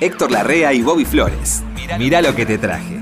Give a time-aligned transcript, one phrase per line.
[0.00, 1.62] Héctor Larrea y Bobby Flores.
[1.98, 2.98] Mirá lo que te traje.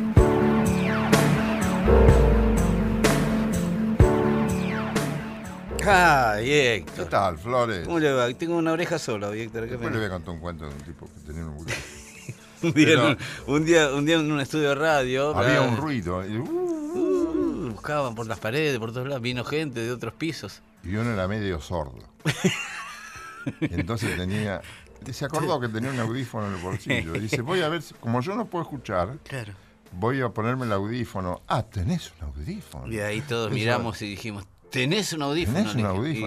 [5.87, 7.07] Ay, ¿Qué Héctor.
[7.07, 7.87] tal, Flores?
[7.87, 8.33] ¿Cómo le va?
[8.35, 9.65] Tengo una oreja sola, Héctor.
[9.65, 11.57] ¿qué Después me- le voy a contar un cuento de un tipo que tenía un
[12.63, 15.37] un, día, Pero- en un, un día, un día en un estudio de radio.
[15.37, 19.23] Había ah, un ruido y, uh, uh, buscaban por las paredes, por todos lados.
[19.23, 20.61] Vino gente de otros pisos.
[20.85, 21.99] y uno era medio sordo.
[23.61, 24.61] Entonces tenía...
[25.13, 27.13] Se acordó que tenía un audífono en el bolsillo.
[27.21, 29.53] Dice, voy a ver, si- como yo no puedo escuchar, Claro.
[29.93, 31.43] voy a ponerme el audífono.
[31.49, 32.93] Ah, tenés un audífono.
[32.93, 35.57] Y ahí todos miramos y dijimos, ¿tenés un audífono?
[35.59, 35.81] Tenés un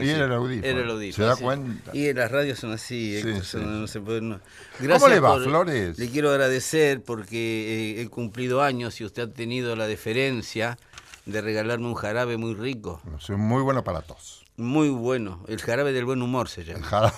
[0.04, 0.68] Y era el audífono.
[0.68, 1.16] Era el audífono.
[1.16, 1.92] ¿Se da cuenta?
[1.96, 3.68] Y las radios son así, Héctor, Sí, son- sí.
[3.68, 4.40] no se puede- no.
[4.80, 6.00] ¿Cómo le va, por- Flores?
[6.00, 10.78] Le quiero agradecer porque eh, he cumplido años y usted ha tenido la deferencia
[11.28, 14.44] de regalarme un jarabe muy rico, Soy muy bueno para tos.
[14.58, 15.44] muy bueno.
[15.48, 16.88] El jarabe del buen humor se El llama.
[16.88, 17.14] jarabe.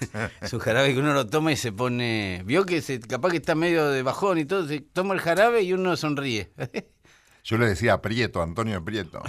[0.40, 2.42] Es un jarabe que uno lo toma y se pone.
[2.44, 5.62] Vio que se, capaz que está medio de bajón y todo, se toma el jarabe
[5.62, 6.52] y uno sonríe.
[7.44, 9.22] Yo le decía Prieto, Antonio Prieto.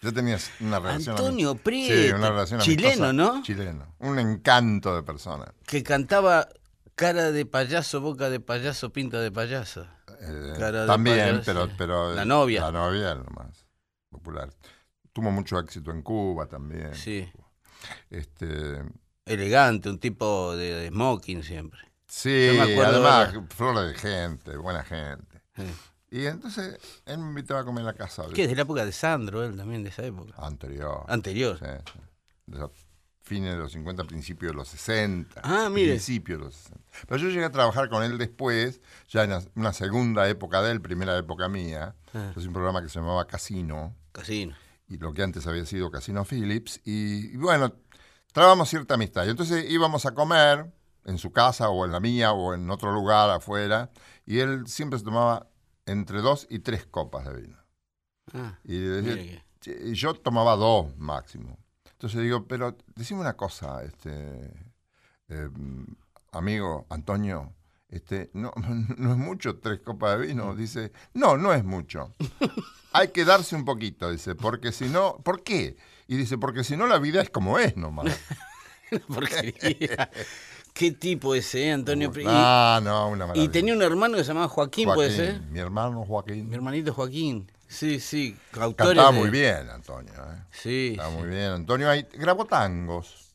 [0.00, 1.16] Yo tenía una relación.
[1.16, 3.12] Antonio ami- Sí, Prieto, una relación chileno, amistosa.
[3.12, 3.42] ¿no?
[3.42, 3.94] Chileno.
[4.00, 5.52] Un encanto de persona.
[5.66, 6.48] que cantaba
[6.94, 9.86] cara de payaso, boca de payaso, pinta de payaso.
[10.20, 11.42] Eh, Cara de también, payaso.
[11.44, 12.14] pero, pero.
[12.14, 12.62] La novia.
[12.62, 13.64] La novia, lo más
[14.10, 14.50] popular.
[15.12, 16.94] Tuvo mucho éxito en Cuba también.
[16.94, 17.28] Sí.
[18.10, 18.82] Este,
[19.26, 21.80] Elegante, un tipo de, de smoking siempre.
[22.06, 23.46] sí, Yo me acuerdo además, ahora.
[23.54, 25.40] flores de gente, buena gente.
[25.56, 25.62] Sí.
[26.10, 28.24] Y entonces él me invitaba a comer en la casa.
[28.30, 30.34] Es de la época de Sandro, él también, de esa época.
[30.36, 31.04] Anterior.
[31.08, 31.58] Anterior.
[31.58, 31.98] Sí, sí.
[32.46, 32.70] De los
[33.22, 35.40] fines de los 50, principios de los 60.
[35.42, 35.92] Ah, mire.
[35.92, 36.80] Principios de los 60.
[37.08, 40.82] Pero yo llegué a trabajar con él después, ya en una segunda época de él,
[40.82, 41.94] primera época mía.
[42.12, 42.32] Ah.
[42.36, 44.54] Un programa que se llamaba Casino, Casino.
[44.88, 46.80] y lo que antes había sido Casino Phillips.
[46.84, 47.72] Y, y bueno,
[48.32, 49.26] trabamos cierta amistad.
[49.26, 50.72] Y entonces íbamos a comer
[51.04, 53.90] en su casa o en la mía o en otro lugar afuera,
[54.24, 55.48] y él siempre se tomaba
[55.86, 57.58] entre dos y tres copas de vino.
[58.32, 59.44] Ah, Y decía,
[59.92, 61.58] yo tomaba dos máximo.
[61.90, 64.50] Entonces digo, pero decime una cosa, este
[65.28, 65.48] eh,
[66.32, 67.52] amigo Antonio,
[67.88, 68.52] este, no,
[68.96, 70.54] no es mucho tres copas de vino.
[70.54, 72.12] Dice, no, no es mucho.
[72.92, 75.76] Hay que darse un poquito, dice, porque si no, ¿por qué?
[76.12, 78.14] Y dice, porque si no la vida es como es nomás.
[79.08, 80.10] porquería.
[80.74, 82.12] ¿Qué tipo ese, eh, Antonio?
[82.14, 83.44] Y- Ah, no, una maravilla.
[83.44, 85.40] y, tenía un hermano que se llamaba Joaquín, puede ser.
[85.42, 86.48] Mi hermano Joaquín.
[86.50, 87.50] Mi hermanito Joaquín.
[87.66, 88.36] Sí, sí.
[88.50, 90.12] Cantaba de- muy bien, Antonio.
[90.12, 90.42] ¿eh?
[90.50, 90.88] Sí.
[90.98, 91.16] Está sí.
[91.16, 91.50] muy bien.
[91.52, 93.34] Antonio ahí grabó tangos.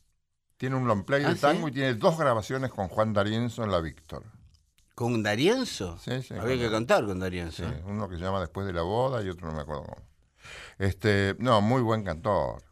[0.56, 1.40] Tiene un long play ¿Ah, de sí?
[1.40, 4.22] tango y tiene dos grabaciones con Juan D'Arienzo en la Víctor.
[4.94, 5.98] ¿Con Darienzo?
[5.98, 7.64] Sí, sí, Había con- que cantar con Darienzo.
[7.64, 10.02] Sí, uno que se llama Después de la boda y otro no me acuerdo cómo.
[10.78, 12.62] Este, no, muy buen cantor.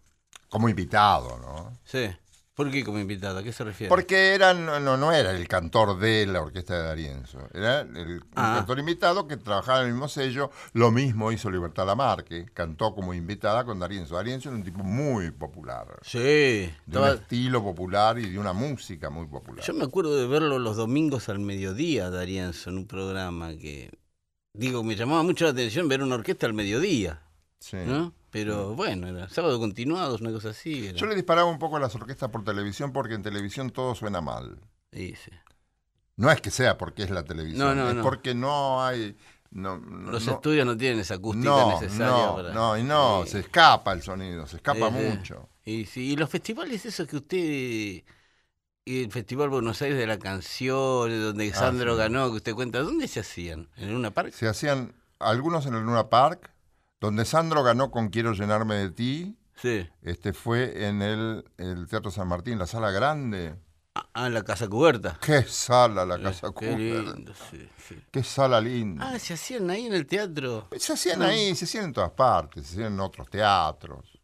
[0.49, 1.79] Como invitado, ¿no?
[1.85, 2.09] Sí.
[2.55, 3.41] ¿Por qué como invitado?
[3.41, 3.91] ¿A qué se refiere?
[3.91, 7.39] Porque era, no, no, era el cantor de la orquesta de D'Arienzo.
[7.53, 8.55] Era el, Ah.
[8.57, 10.51] cantor invitado que trabajaba en el mismo sello.
[10.73, 12.47] Lo mismo hizo Libertad Lamarque.
[12.55, 14.15] Cantó como invitada con D'Arienzo.
[14.17, 15.99] D'Arienzo era un tipo muy popular.
[16.01, 16.73] Sí.
[16.87, 19.63] De un estilo popular y de una música muy popular.
[19.63, 23.91] Yo me acuerdo de verlo los domingos al mediodía, Darienzo, en un programa que.
[24.55, 27.21] Digo, me llamaba mucho la atención ver una orquesta al mediodía,
[27.61, 27.79] Sí.
[27.87, 28.13] ¿no?
[28.31, 30.89] Pero bueno, era sábado continuados, una cosa así.
[30.89, 30.99] era.
[30.99, 34.21] Yo le disparaba un poco a las orquestas por televisión porque en televisión todo suena
[34.21, 34.59] mal.
[34.93, 35.31] Sí, sí.
[36.17, 39.17] No es que sea porque es la televisión, No, no, es porque no hay...
[39.51, 42.53] No, no, Los no- estudios no tienen esa acústica necesaria no, para.
[42.53, 43.33] no, y no, Sí.
[43.33, 45.17] se escapa el sonido, se escapa Sí, sí.
[45.17, 45.49] mucho.
[45.65, 47.39] Y, sí, y los festivales, esos que usted.
[47.39, 48.05] y
[48.85, 53.09] El Festival Buenos Aires de la Canción, donde Ah, Sandro ganó, que usted cuenta, ¿dónde
[53.09, 53.69] se hacían?
[53.77, 54.33] ¿En una parque?
[54.33, 56.51] Se hacían algunos en el Luna Park,
[57.01, 59.89] donde Sandro ganó con Quiero llenarme de ti, Sí.
[60.03, 63.55] este fue en el, el Teatro San Martín, la sala grande.
[64.13, 65.19] Ah, en la Casa Cubierta.
[65.25, 67.13] ¡Qué sala la Casa Qué Cubierta!
[67.15, 67.97] lindo, sí, sí.
[68.11, 69.09] ¡Qué sala linda!
[69.15, 70.69] Ah, se hacían ahí en el teatro.
[70.77, 74.19] Se hacían ahí, se hacían en todas partes, se hacían en otros teatros.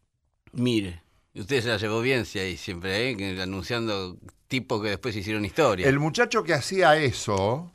[0.51, 1.01] Mire,
[1.33, 3.41] usted se la llevó bien, sí, ahí siempre, ¿eh?
[3.41, 4.17] anunciando
[4.47, 5.87] tipos que después hicieron historia.
[5.89, 7.71] El muchacho que hacía eso,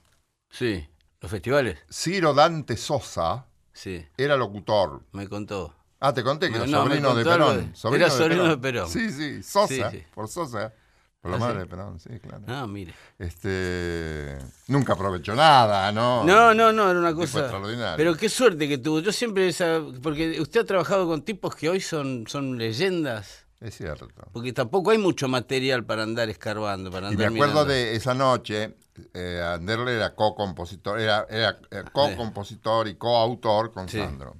[0.51, 0.89] Sí,
[1.21, 1.79] los festivales.
[1.93, 3.47] Ciro Dante Sosa,
[3.79, 5.03] Sí, era locutor.
[5.13, 5.73] me contó.
[6.01, 7.57] Ah, te conté que No, era no, sobrino de Perón.
[7.91, 8.89] de- era sobrino de Perón.
[8.89, 10.05] Sí, sí, Sosa, Sí, sí.
[10.15, 10.73] por Sosa,
[11.21, 12.43] por la Ah, madre de Perón, sí, claro.
[12.49, 12.93] Ah, mire.
[13.19, 14.37] Este,
[14.69, 16.25] nunca aprovechó nada, ¿no?
[16.25, 17.41] No, no, no, era una cosa.
[17.41, 17.97] extraordinario.
[17.97, 19.01] Pero qué suerte que tuvo.
[19.01, 19.81] Yo siempre esa.
[20.03, 23.47] Porque usted ha trabajado con tipos que hoy son, son leyendas.
[23.61, 24.07] Es cierto.
[24.33, 27.73] Porque tampoco hay mucho material para andar escarbando, para Y andar me acuerdo mirando.
[27.73, 28.77] de esa noche,
[29.15, 33.99] eh, Anderle era co-compositor, era, era eh, co-compositor y coautor con Sí.
[33.99, 34.37] Sandro.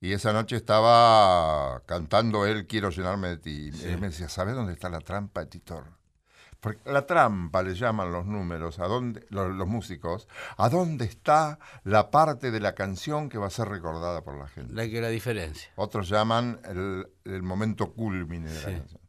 [0.00, 3.70] Y esa noche estaba cantando él Quiero llenarme de ti.
[3.74, 5.97] Y él me decía, ¿sabes dónde está la trampa de Titor?
[6.60, 10.26] Porque la trampa le llaman los números, a dónde, los, los músicos,
[10.56, 14.48] a dónde está la parte de la canción que va a ser recordada por la
[14.48, 14.74] gente.
[14.74, 15.70] La que la diferencia.
[15.76, 19.00] Otros llaman el, el momento culmine de la canción.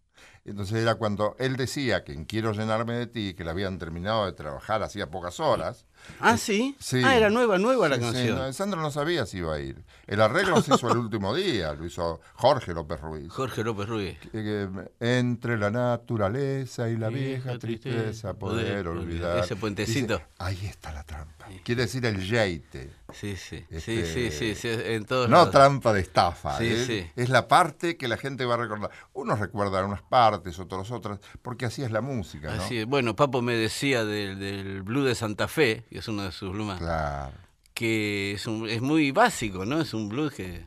[0.45, 4.25] Entonces era cuando él decía que en Quiero llenarme de ti, que la habían terminado
[4.25, 5.85] de trabajar hacía pocas horas.
[6.19, 6.75] Ah, sí.
[6.79, 7.01] Sí.
[7.03, 8.37] Ah, era nueva, nueva la Sí, sí, canción.
[8.37, 9.83] no, Sandro no sabía si iba a ir.
[10.07, 13.31] El arreglo se hizo el último día, lo hizo Jorge López Ruiz.
[13.31, 14.17] Jorge López Ruiz.
[14.33, 14.67] Eh,
[14.99, 19.39] entre la naturaleza y la Vieja vieja tristeza, tristeza, poder poder olvidar.
[19.43, 20.15] Ese puentecito.
[20.15, 21.47] Dice, ahí está la trampa.
[21.63, 22.91] Quiere decir el yeite.
[23.11, 23.65] Sí, sí.
[23.79, 25.51] Sí, Este, sí, sí, sí, En todos No lados.
[25.51, 26.57] trampa de estafa.
[26.59, 26.83] Sí, ¿eh?
[26.85, 27.11] sí.
[27.15, 28.91] Es la parte que la gente va a recordar.
[29.13, 32.61] Unos recuerdan unas partes, otros otras, porque así es la música, ¿no?
[32.61, 32.85] Así es.
[32.85, 36.51] Bueno, Papo me decía del, del Blue de Santa Fe, que es uno de sus
[36.51, 37.33] blues más, Claro.
[37.74, 39.81] que es, un- es muy básico, ¿no?
[39.81, 40.65] Es un blues que...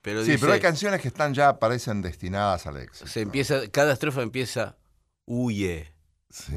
[0.00, 3.06] Pero Sí, dice, pero hay canciones que están ya parecen destinadas al éxito.
[3.06, 4.76] se empieza, cada estrofa empieza,
[5.26, 5.92] huye.
[6.28, 6.54] Sí.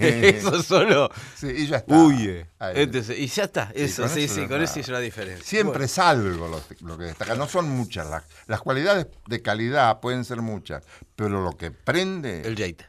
[0.00, 1.94] eso solo, Sí, y ya está.
[1.94, 2.46] huye.
[2.60, 5.44] Entonces, y ya está, eso, con sí, eso sí, con eso hizo la diferencia.
[5.44, 7.34] Siempre Bueno, es algo lo, lo que destaca.
[7.34, 8.08] No son muchas.
[8.08, 10.84] Las, las cualidades de calidad pueden ser muchas,
[11.16, 12.86] pero lo que prende el Jate,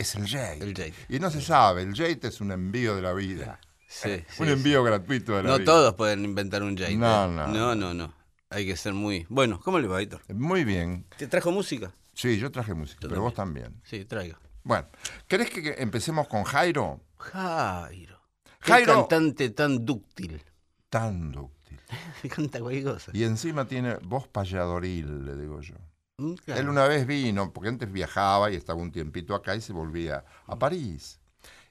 [0.00, 0.62] es el jate.
[0.64, 0.94] el Jate.
[1.08, 3.60] Y no se sabe, el jate es un envío de la vida.
[3.88, 4.52] Sí, sí, un sí.
[4.52, 5.64] envío gratuito de la No vida.
[5.64, 6.96] todos pueden inventar un Jate.
[6.96, 7.28] No, ¿eh?
[7.28, 7.46] no.
[7.48, 8.14] No, no, no.
[8.50, 9.26] Hay que ser muy...
[9.28, 10.22] Bueno, ¿cómo le va, Héctor?
[10.34, 11.06] Muy bien.
[11.16, 11.92] ¿Te trajo música?
[12.14, 13.80] Sí, yo traje música, Yo pero vos también.
[13.84, 14.38] Sí, traiga.
[14.64, 14.88] Bueno,
[15.28, 17.00] ¿querés que empecemos con Jairo?
[17.18, 18.20] Jairo.
[18.60, 20.42] Qué Jairo- cantante tan dúctil.
[20.88, 21.78] Tan dúctil.
[22.34, 23.10] Canta cualquier cosa.
[23.14, 25.76] Y encima tiene voz payadoril, le digo yo.
[26.20, 26.60] Mm, claro.
[26.60, 30.24] Él una vez vino, porque antes viajaba y estaba un tiempito acá y se volvía
[30.46, 31.18] a París.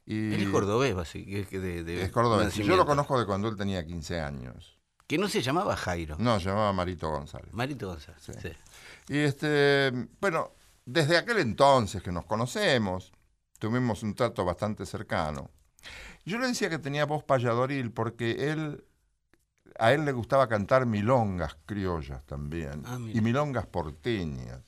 [0.05, 2.55] Y Él es cordobés, así que es que de, de Es cordobés.
[2.55, 4.79] Yo lo conozco de cuando él tenía 15 años.
[5.05, 6.15] Que no se llamaba Jairo.
[6.19, 7.53] No, se llamaba Marito González.
[7.53, 8.21] Marito González.
[8.21, 8.33] Sí.
[8.41, 8.49] sí.
[9.07, 10.51] Y este, bueno,
[10.85, 13.11] desde aquel entonces que nos conocemos,
[13.59, 15.51] tuvimos un trato bastante cercano.
[16.25, 18.83] Yo le decía que tenía voz payadoril porque él,
[19.79, 22.83] a él le gustaba cantar milongas criollas también.
[22.85, 24.61] Ah, y milongas porteñas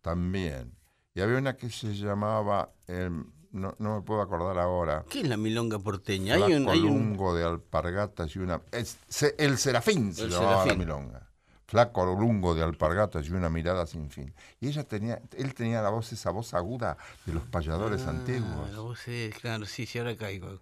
[0.00, 0.74] también.
[1.14, 3.10] Y había una que se llamaba, eh,
[3.52, 5.04] no, no me puedo acordar ahora.
[5.08, 6.34] ¿Qué es la milonga porteña?
[6.34, 7.36] Hay un, Flaco hay un...
[7.36, 8.60] de alpargatas y una...
[8.72, 11.28] es- se- el serafín se El llamaba la milonga.
[11.66, 14.34] Flaco lungo de alpargatas y una mirada sin fin.
[14.60, 18.70] Y ella tenía, él tenía la voz, esa voz aguda de los payadores Ah, antiguos.
[18.72, 20.60] la voz es- claro, sí, sí, ahora caigo.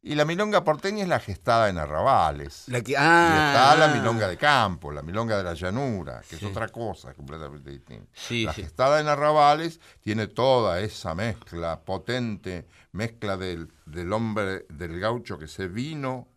[0.00, 2.64] Y la milonga porteña es la gestada en arrabales.
[2.68, 3.94] La que, y ah, está la ah.
[3.96, 6.44] milonga de campo, la milonga de la llanura, que Sí.
[6.44, 8.08] es otra cosa completamente distinta.
[8.14, 8.62] Sí, la sí.
[8.62, 15.48] gestada en arrabales tiene toda esa mezcla potente, mezcla del, del hombre, del gaucho que
[15.48, 16.28] se vino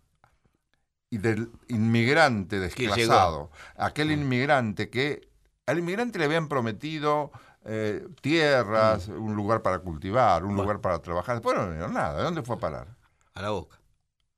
[1.11, 3.51] y del inmigrante desplazado.
[3.77, 4.21] Aquel Mm.
[4.21, 5.29] inmigrante que
[5.67, 7.31] al inmigrante le habían prometido
[7.63, 10.55] eh, tierras, un lugar para cultivar, un Mm.
[10.55, 10.63] Bueno.
[10.63, 11.35] lugar para trabajar.
[11.35, 12.17] Después no le dieron nada.
[12.17, 12.87] ¿De dónde fue a parar?
[13.33, 13.79] A la boca.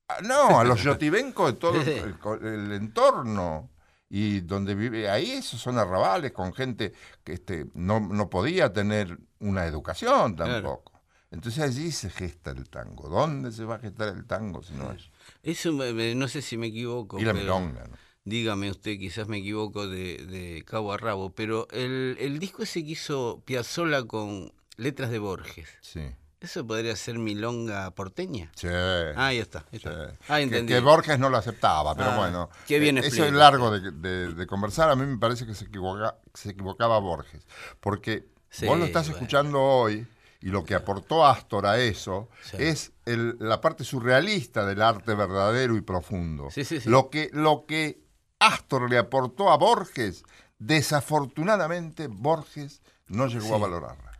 [0.08, 3.70] Ah, No, a los yotibencos de todo el, el entorno.
[4.10, 6.94] Y donde vive, ahí esos son arrabales con gente
[7.24, 10.52] que este, no, no podía tener una educación Claro.
[10.54, 11.02] tampoco.
[11.32, 13.10] Entonces allí se gesta el tango.
[13.10, 15.10] ¿Dónde se va a gestar el tango si no es?
[15.42, 17.20] Eso me- no sé si me equivoco.
[17.20, 17.98] Y la milonga, ¿no?
[18.24, 22.84] Dígame usted, quizás me equivoco de, de cabo a rabo, pero el, el disco ese
[22.86, 26.02] que hizo Piazzolla con letras de Borges, Sí.
[26.44, 28.52] ¿Eso podría ser milonga porteña?
[28.56, 28.68] Sí.
[28.70, 29.60] Ah, ahí está.
[29.72, 29.88] ahí sí.
[29.90, 30.14] está.
[30.28, 30.72] Ah, entendí.
[30.74, 32.50] que Borges no lo aceptaba, pero Ah, bueno.
[32.68, 34.90] qué bien eh, Eso es largo de, de- de conversar.
[34.90, 37.48] A mí me parece que se, equivoca, se equivocaba Borges.
[37.80, 39.18] Porque Sí, vos lo estás bueno.
[39.18, 40.06] escuchando hoy
[40.42, 42.58] y lo que aportó Astor a eso Sí.
[42.60, 46.50] es el- la parte surrealista del arte verdadero y profundo.
[46.86, 48.04] Lo, que, lo que
[48.40, 50.24] Astor le aportó a Borges,
[50.60, 54.12] desafortunadamente Borges no llegó a valorarla.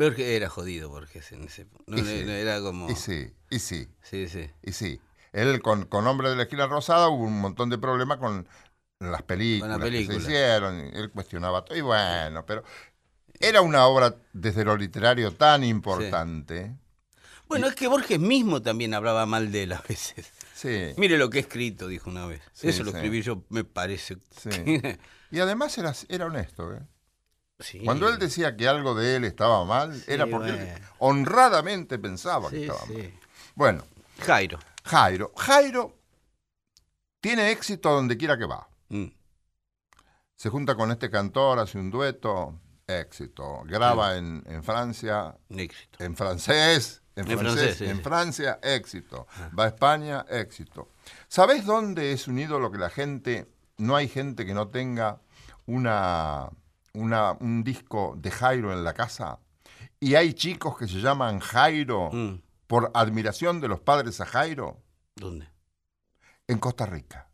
[0.00, 2.90] Borges era jodido, Borges, en ese no, no- era como...
[2.90, 3.88] Y sí, y sí.
[4.02, 4.50] Sí, sí.
[4.62, 5.00] Y sí,
[5.32, 8.46] él con, con Hombre de la Esquina Rosada hubo un montón de problemas con
[9.00, 10.18] las películas, que película.
[10.20, 12.62] se hicieron, él cuestionaba todo, y bueno, pero
[13.38, 16.74] era una obra desde lo literario tan importante.
[17.48, 20.30] Bueno, es que Borges mismo también hablaba mal de él a veces.
[20.54, 22.42] Sí, Mire lo que he escrito, dijo una vez.
[22.52, 24.18] Sí, Eso lo escribí yo, me parece.
[24.36, 24.50] sí.
[25.30, 26.72] Y además era, era honesto.
[26.74, 26.80] ¿eh?
[27.60, 27.80] Sí.
[27.84, 32.50] Cuando él decía que algo de él estaba mal, Sí, era porque él honradamente pensaba
[32.50, 33.12] que estaba mal.
[33.54, 33.84] Bueno,
[34.20, 34.58] Jairo.
[34.84, 35.32] Jairo.
[35.36, 35.94] Jairo
[37.20, 38.68] tiene éxito donde quiera que va.
[38.88, 39.06] Mm.
[40.36, 43.62] Se junta con este cantor, hace un dueto, éxito.
[43.66, 46.02] Graba en, en Francia, Éxito.
[46.02, 48.02] en francés, en, En francés, en.
[48.02, 49.26] Francia, éxito.
[49.58, 50.88] Va a España, éxito.
[51.28, 55.20] ¿Sabés dónde es un ídolo que la gente, no hay gente que no tenga
[55.66, 56.48] una,
[56.94, 59.38] una, un disco de Jairo en la casa?
[60.02, 64.78] y hay chicos que se llaman Jairo Mm, por admiración de los padres a Jairo
[65.16, 65.46] ¿Dónde?
[66.48, 67.28] en Costa Rica.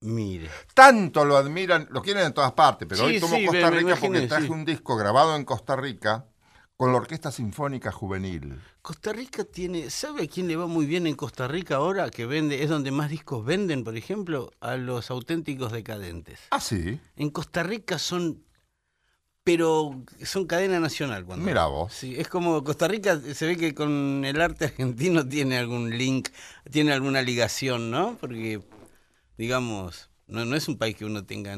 [0.00, 0.50] Mire.
[0.74, 3.96] Tanto lo admiran, lo quieren en todas partes, pero Sí, hoy tomo sí, Costa Rica
[3.98, 4.52] porque traje sí.
[4.52, 6.26] un disco grabado en Costa Rica
[6.76, 8.60] con la Orquesta Sinfónica Juvenil.
[8.82, 12.10] Costa Rica tiene, ¿sabe a quién le va muy bien en Costa Rica ahora?
[12.10, 16.40] Que vende, es donde más discos venden, por ejemplo, a los auténticos decadentes.
[16.50, 17.00] Ah, sí.
[17.16, 18.44] En Costa Rica son,
[19.44, 21.24] pero son cadena nacional.
[21.26, 21.92] Cuando Mira vos.
[21.92, 26.30] Sí, es como Costa Rica se ve que con el arte argentino tiene algún link,
[26.70, 28.16] tiene alguna ligación, ¿no?
[28.20, 28.62] Porque,
[29.36, 31.52] digamos, no, no es un país que uno tenga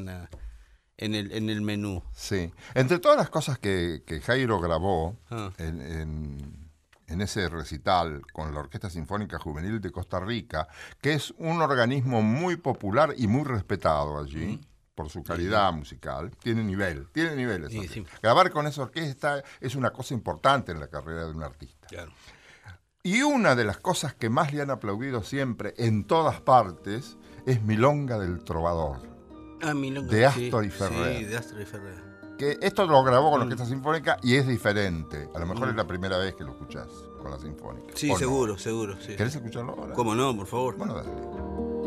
[0.99, 2.02] en, el, en el menú.
[2.12, 2.50] Sí.
[2.75, 5.52] Entre todas las cosas que, que Jairo grabó Ah.
[5.59, 6.66] en, en-
[7.09, 10.66] en ese recital con la Orquesta Sinfónica Juvenil de Costa Rica,
[11.00, 14.59] que es un organismo muy popular y muy respetado allí.
[14.97, 17.71] Por su calidad musical, tiene nivel, tiene niveles.
[17.71, 18.07] Sí, sí.
[18.23, 21.87] Grabar con esa orquesta es una cosa importante en la carrera de un artista.
[21.87, 22.12] Claro.
[23.03, 27.61] Y una de las cosas que más le han aplaudido siempre en todas partes es
[27.62, 29.03] Milonga del Trovador.
[29.61, 31.19] Ah, Milonga, De sí, Astor y Ferrer.
[31.19, 32.17] Sí, de Astor y Ferrer.
[32.38, 33.31] Que esto lo grabó Mm.
[33.33, 35.29] con la Orquesta Sinfónica y es diferente.
[35.35, 36.88] A lo mejor es la primera vez que lo escuchás
[37.21, 37.93] con la Sinfónica.
[37.95, 38.19] Sí, ¿O no?
[38.19, 38.97] seguro, seguro.
[39.00, 39.15] Sí.
[39.15, 39.93] ¿Querés escucharlo ahora?
[39.93, 40.76] ¿Cómo no, por favor?
[40.76, 41.11] Bueno, dale.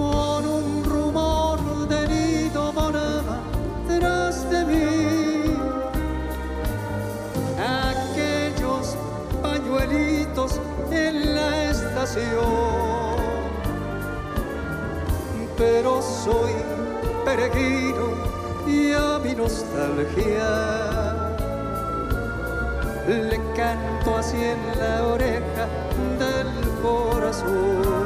[0.00, 3.36] con un rumor de nido volaba
[3.86, 5.56] tras de mí
[7.92, 8.96] aquellos
[9.42, 10.52] pañuelitos
[10.90, 13.16] en la estación
[15.58, 16.54] pero soy
[17.26, 18.06] peregrino
[18.66, 20.50] y a mi nostalgia
[23.06, 25.66] le canto así en la oreja
[26.22, 26.48] del
[26.82, 27.99] corazón.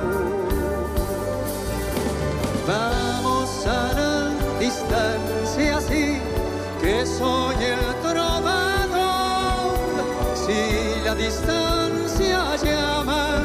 [2.66, 6.18] Vamos a la distancia así
[6.80, 9.76] que soy el trovador.
[10.34, 13.42] Si la distancia llama,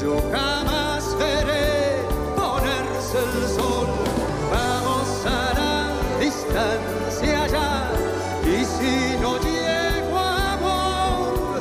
[0.00, 2.00] yo jamás veré
[2.34, 3.88] ponerse el sol.
[4.50, 5.74] Vamos a la
[6.18, 7.90] distancia ya
[8.42, 11.60] y si no llego amor,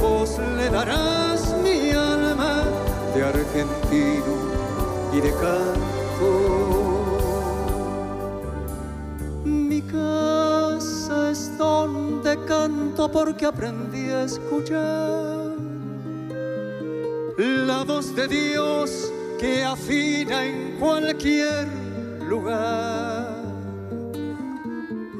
[0.00, 2.64] vos le darás mi alma
[3.14, 4.34] de argentino
[5.12, 5.89] y de canto.
[13.12, 15.56] Porque aprendí a escuchar
[17.38, 21.66] la voz de Dios que afina en cualquier
[22.28, 23.40] lugar.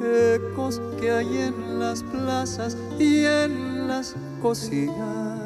[0.02, 5.40] Ecos que hay en las plazas y en las cocinas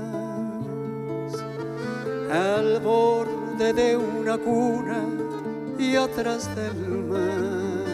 [2.30, 5.04] al borde de una cuna
[5.78, 7.84] y atrás del mar.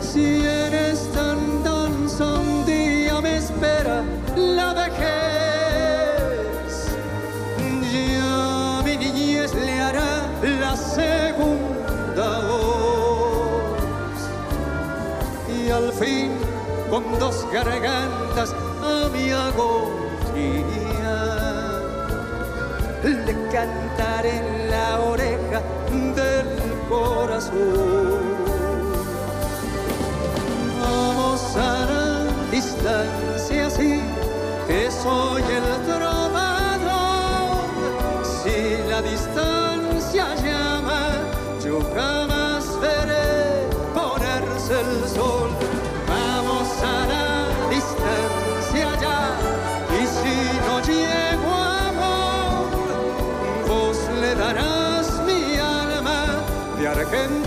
[0.00, 0.83] Si eres
[15.84, 16.30] al fin,
[16.90, 20.84] con dos gargantas a mi agonía
[23.04, 25.60] le cantaré en la oreja
[26.16, 26.46] del
[26.88, 27.54] corazón.
[30.80, 34.00] Vamos a la distancia así
[34.66, 37.64] que soy el trovador.
[38.24, 41.02] Si la distancia llama,
[41.62, 41.78] yo
[57.14, 57.43] de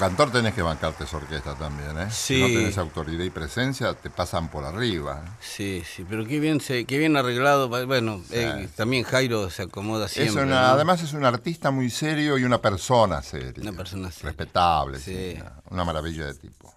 [0.00, 2.08] cantor tenés que bancarte esa orquesta también, ¿eh?
[2.10, 2.54] Si no Sí.
[2.54, 5.22] tenés autoridad y presencia, te pasan por arriba.
[5.24, 5.30] ¿eh?
[5.40, 7.68] Sí, sí, pero qué bien, se, qué bien arreglado.
[7.68, 10.42] Bueno, eh, también Jairo se acomoda Es siempre.
[10.42, 10.66] una- ¿no?
[10.68, 13.62] Además es un artista muy serio y una persona seria.
[13.62, 14.30] Una persona seria.
[14.30, 15.36] Respetable, Sí.
[15.36, 16.74] sí, una, maravilla de tipo.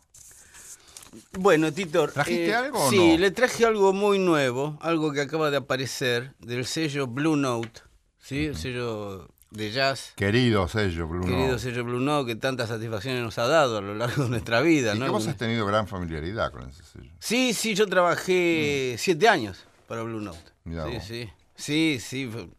[1.37, 2.11] Bueno, Titor.
[2.11, 3.17] ¿Trajiste algo o Sí, no?
[3.17, 7.81] le traje algo muy nuevo, algo que acaba de aparecer del sello Blue Note,
[8.19, 8.45] ¿sí?
[8.45, 10.13] El sello de jazz.
[10.15, 11.27] Querido sello, Bruno.
[11.27, 14.61] Querido sello Blue Note que tantas satisfacciones nos ha dado a lo largo de nuestra
[14.61, 15.05] vida, y ¿no?
[15.05, 17.11] que vos has tenido gran familiaridad con ese sello.
[17.19, 20.39] Sí, sí, yo trabajé siete años para Blue Note.
[20.65, 20.69] Mm.
[20.69, 21.03] Mirá sí, vos.
[21.05, 22.49] sí, sí, sí, fue-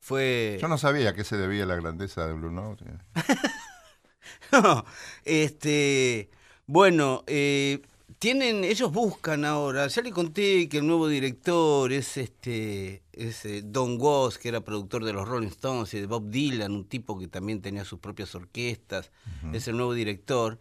[0.00, 0.58] fue...
[0.60, 2.84] Yo no sabía a qué se debía la grandeza de Blue Note.
[4.52, 4.84] No,
[5.24, 6.30] este,
[6.66, 7.80] bueno, eh,
[8.18, 13.62] tienen, ellos buscan ahora, ya le conté que el nuevo director es este, es eh,
[13.64, 17.18] Don Was, que era productor de los Rolling Stones y de Bob Dylan, un tipo
[17.18, 19.10] que también tenía sus propias orquestas,
[19.52, 20.60] es el nuevo director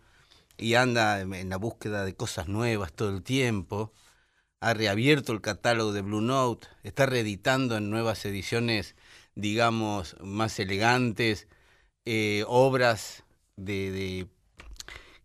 [0.58, 3.92] y anda en la búsqueda de cosas nuevas todo el tiempo.
[4.62, 8.96] Ha reabierto el catálogo de Blue Note, está reeditando en nuevas ediciones,
[9.36, 11.48] digamos, más elegantes,
[12.06, 13.24] eh, obras
[13.56, 14.28] de, de,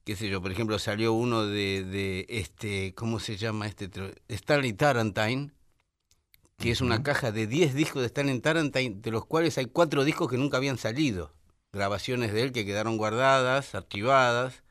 [0.04, 3.90] qué sé yo, por ejemplo, salió uno de, de este, ¿cómo se llama este?
[4.28, 5.52] Stanley Tarantine,
[6.58, 10.04] que es una caja de 10 discos de Stanley Tarantine, de los cuales hay cuatro
[10.04, 11.32] discos que nunca habían salido.
[11.72, 14.64] Grabaciones de él que quedaron guardadas, archivadas.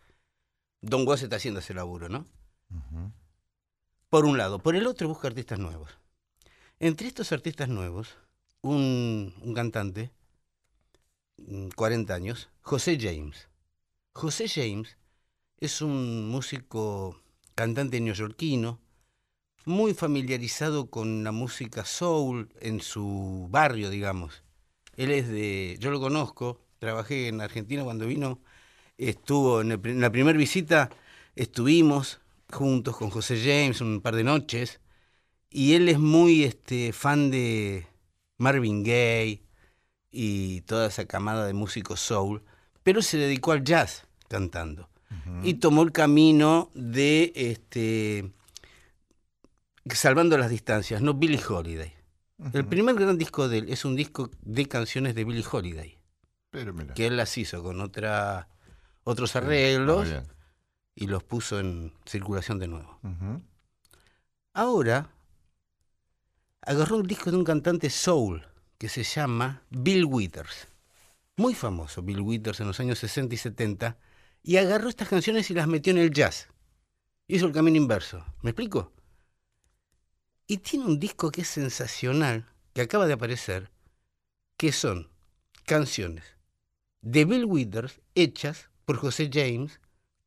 [0.82, 2.25] Don Was está haciendo ese laburo, ¿no?
[4.10, 4.60] Por un lado.
[4.60, 5.98] Por el otro busca artistas nuevos.
[6.79, 8.17] Entre estos artistas nuevos,
[8.62, 10.12] un, un cantante,
[11.38, 13.48] mm, 40 años, José James.
[14.12, 14.98] José James
[15.60, 17.22] es un músico,
[17.56, 18.79] cantante neoyorquino,
[19.67, 24.43] muy familiarizado con la música soul en su barrio, digamos.
[24.95, 28.39] Él es de, yo lo conozco, trabajé en Argentina cuando vino,
[28.97, 30.89] estuvo en, el pri- en la primera visita,
[31.36, 32.21] estuvimos
[32.51, 34.79] juntos con José James un par de noches,
[35.50, 37.88] y él es muy este, fan de
[38.38, 39.43] Marvin Gaye
[40.11, 42.42] y toda esa camada de músicos soul,
[42.83, 44.89] pero se dedicó al jazz cantando.
[45.44, 48.31] Y tomó el camino de este
[49.93, 51.93] salvando las distancias, no Billie Holiday.
[52.53, 55.97] El primer gran disco de él es un disco de canciones de Billie Holiday,
[56.51, 56.93] Pero mira.
[56.93, 58.47] que él las hizo con otra,
[59.03, 60.07] otros arreglos
[60.93, 63.00] y los puso en circulación de nuevo.
[64.53, 65.09] Ahora
[66.61, 68.45] agarró un disco de un cantante soul
[68.77, 70.67] que se llama Bill Withers.
[71.37, 73.97] Muy famoso Bill Withers en los años 60 y 70.
[74.43, 76.50] Y agarró estas canciones y las metió en el jazz.
[77.27, 78.23] Hizo el camino inverso.
[78.41, 78.91] ¿Me explico?
[80.48, 83.70] Y tiene un disco que es sensacional, que acaba de aparecer,
[84.55, 85.10] que son
[85.66, 86.24] canciones
[87.01, 89.79] de Bill Withers hechas por José James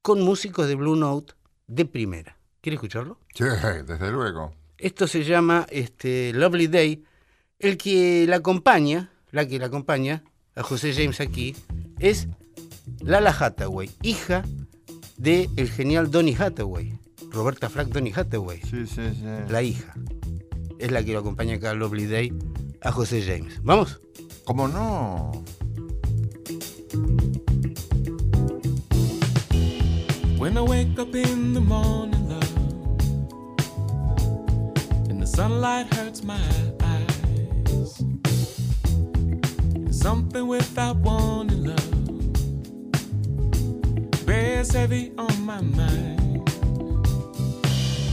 [0.02, 1.34] con músicos de Blue Note
[1.66, 2.36] de primera.
[2.60, 3.18] ¿Quiere escucharlo?
[3.34, 4.54] Sí, desde luego.
[4.76, 7.04] Esto se llama este, Lovely Day.
[7.58, 10.22] El que la acompaña, la que la acompaña
[10.54, 11.54] a José James aquí,
[11.98, 12.28] es
[13.00, 14.44] Lala Hathaway, hija
[15.16, 16.98] del el genial Donny Hathaway,
[17.32, 19.24] Roberta Flack Donny Hathaway, Sí, sí, sí.
[19.48, 19.94] la hija.
[20.78, 22.32] Es la que lo acompaña acá a Lovely Day
[22.82, 23.60] a José James.
[23.62, 24.00] ¿Vamos?
[24.44, 25.30] ¿Cómo no?
[30.38, 32.56] When I wake up in the morning, love,
[35.10, 36.40] and the sunlight hurts my
[36.82, 38.02] eyes,
[39.90, 41.90] something without warning, love,
[44.24, 46.29] bears heavy on my mind.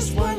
[0.00, 0.29] Just one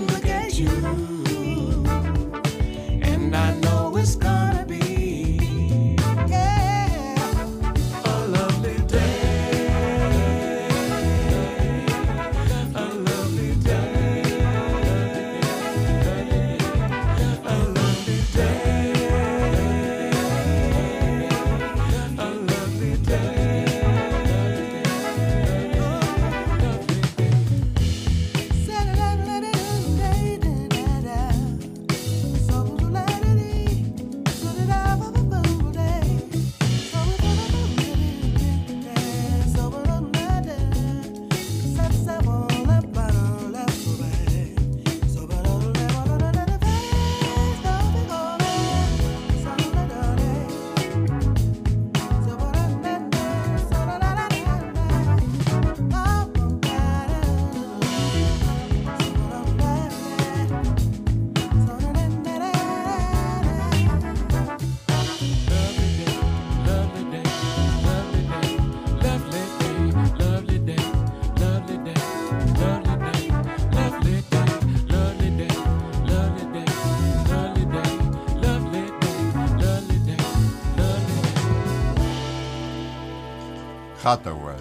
[84.04, 84.58] Hathaway.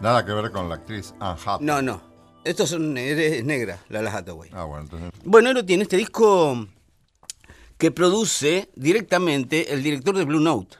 [0.00, 1.64] Nada que ver con la actriz Anne Hathaway.
[1.66, 2.02] No, no.
[2.44, 4.50] Estos son es negra, la La Hathaway.
[4.52, 5.10] Ah, bueno, entonces.
[5.24, 6.66] Bueno, Ero tiene este disco
[7.78, 10.76] que produce directamente el director de Blue Note.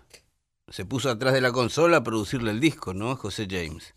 [0.69, 3.15] Se puso atrás de la consola a producirle el disco, ¿no?
[3.17, 3.95] José James.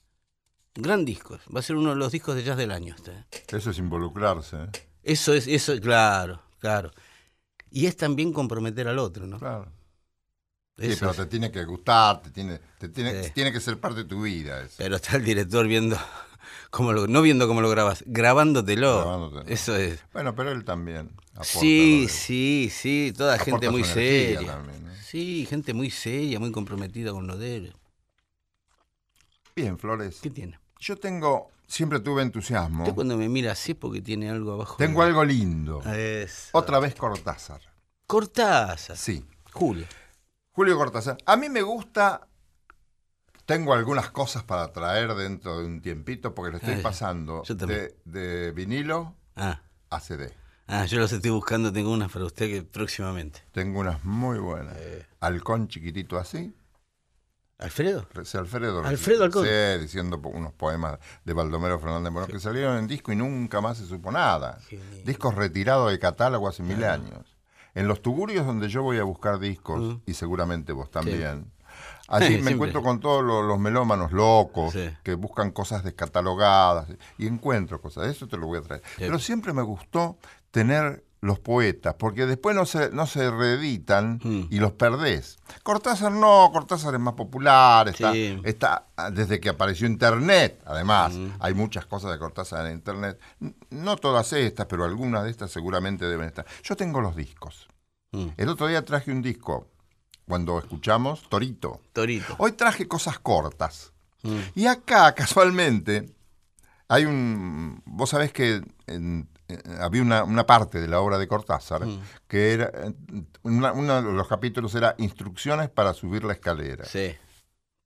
[0.75, 1.39] Gran disco.
[1.53, 2.95] Va a ser uno de los discos de jazz del año.
[2.95, 3.11] Este.
[3.11, 3.25] ¿eh?
[3.47, 4.57] Eso es involucrarse.
[4.57, 4.69] ¿eh?
[5.01, 6.91] Eso es, eso, claro, claro.
[7.71, 9.39] Y es también comprometer al otro, ¿no?
[9.39, 9.71] Claro.
[10.79, 13.31] Sí, pero te tiene que gustar, te tiene, te tiene, Sí.
[13.33, 14.61] tiene que ser parte de tu vida.
[14.61, 14.75] eso.
[14.77, 15.97] Pero está el director viendo
[16.71, 18.99] cómo lo, no viendo cómo lo grabas, grabándotelo.
[19.01, 19.43] Grabándotelo.
[19.53, 19.99] Eso es.
[20.13, 21.11] Bueno, pero él también.
[21.33, 24.61] aporta Sí, de- sí, sí, toda gente muy seria.
[25.05, 27.73] Sí, gente muy seria, muy comprometida con lo de él.
[29.55, 30.19] Bien, Flores.
[30.21, 30.59] ¿Qué tiene?
[30.79, 32.83] Yo tengo, siempre tuve entusiasmo.
[32.83, 34.75] Usted cuando me mira así porque tiene algo abajo.
[34.77, 35.81] Tengo algo lindo.
[36.53, 37.61] Otra vez Cortázar.
[38.07, 38.95] Cortázar.
[38.97, 39.25] Sí.
[39.51, 39.85] Julio.
[40.59, 41.15] Julio Cortázar.
[41.25, 42.27] A mí me gusta.
[43.45, 48.51] Tengo algunas cosas para traer dentro de un tiempito porque le estoy pasando de, de
[48.51, 50.33] vinilo Ah, a CD.
[50.67, 53.41] ah, yo los estoy buscando, tengo unas para usted que próximamente.
[53.53, 54.75] Tengo unas muy buenas.
[54.79, 55.05] Eh.
[55.21, 56.53] Halcón chiquitito así.
[57.57, 58.05] ¿Alfredo?
[58.25, 58.83] Sí, Alfredo.
[58.83, 59.45] Alfredo Halcón.
[59.45, 63.77] Sí, diciendo unos poemas de Baldomero Fernández Morón que salieron en disco y nunca más
[63.77, 64.59] se supo nada.
[65.05, 67.28] Discos retirados de catálogo hace mil años.
[67.79, 70.01] En los tugurios donde yo voy a buscar discos, Mm.
[70.05, 71.51] y seguramente vos también,
[72.07, 72.53] allí me Siempre.
[72.53, 74.89] encuentro con todos los, los melómanos locos Sí.
[75.03, 76.87] que buscan cosas descatalogadas
[77.17, 78.07] y encuentro cosas.
[78.07, 78.81] Eso te lo voy a traer.
[78.97, 80.17] Pero siempre me gustó
[80.51, 84.47] tener los poetas, porque después no se, no se reeditan Mm.
[84.49, 85.37] y los perdés.
[85.63, 88.39] Cortázar no, Cortázar es más popular, está, Sí.
[88.45, 91.27] está ah, desde que apareció Internet, además, Mm.
[91.39, 93.19] hay muchas cosas de Cortázar en Internet.
[93.69, 96.45] No todas estas, pero algunas de estas seguramente deben estar.
[96.63, 97.67] Yo tengo los discos.
[98.13, 98.27] Mm.
[98.37, 99.67] El otro día traje un disco,
[100.25, 101.81] cuando escuchamos Torito.
[101.91, 102.35] Torito.
[102.37, 103.91] Hoy traje cosas cortas.
[104.55, 106.13] Y acá, casualmente,
[106.87, 107.81] hay un...
[107.85, 109.27] Vos sabés que en-
[109.79, 112.01] había una, una parte de la obra de Cortázar Mm.
[112.27, 112.71] que era...
[112.73, 112.93] eh,
[113.43, 116.85] una- uno de los capítulos era instrucciones para subir la escalera.
[116.85, 117.15] Sí.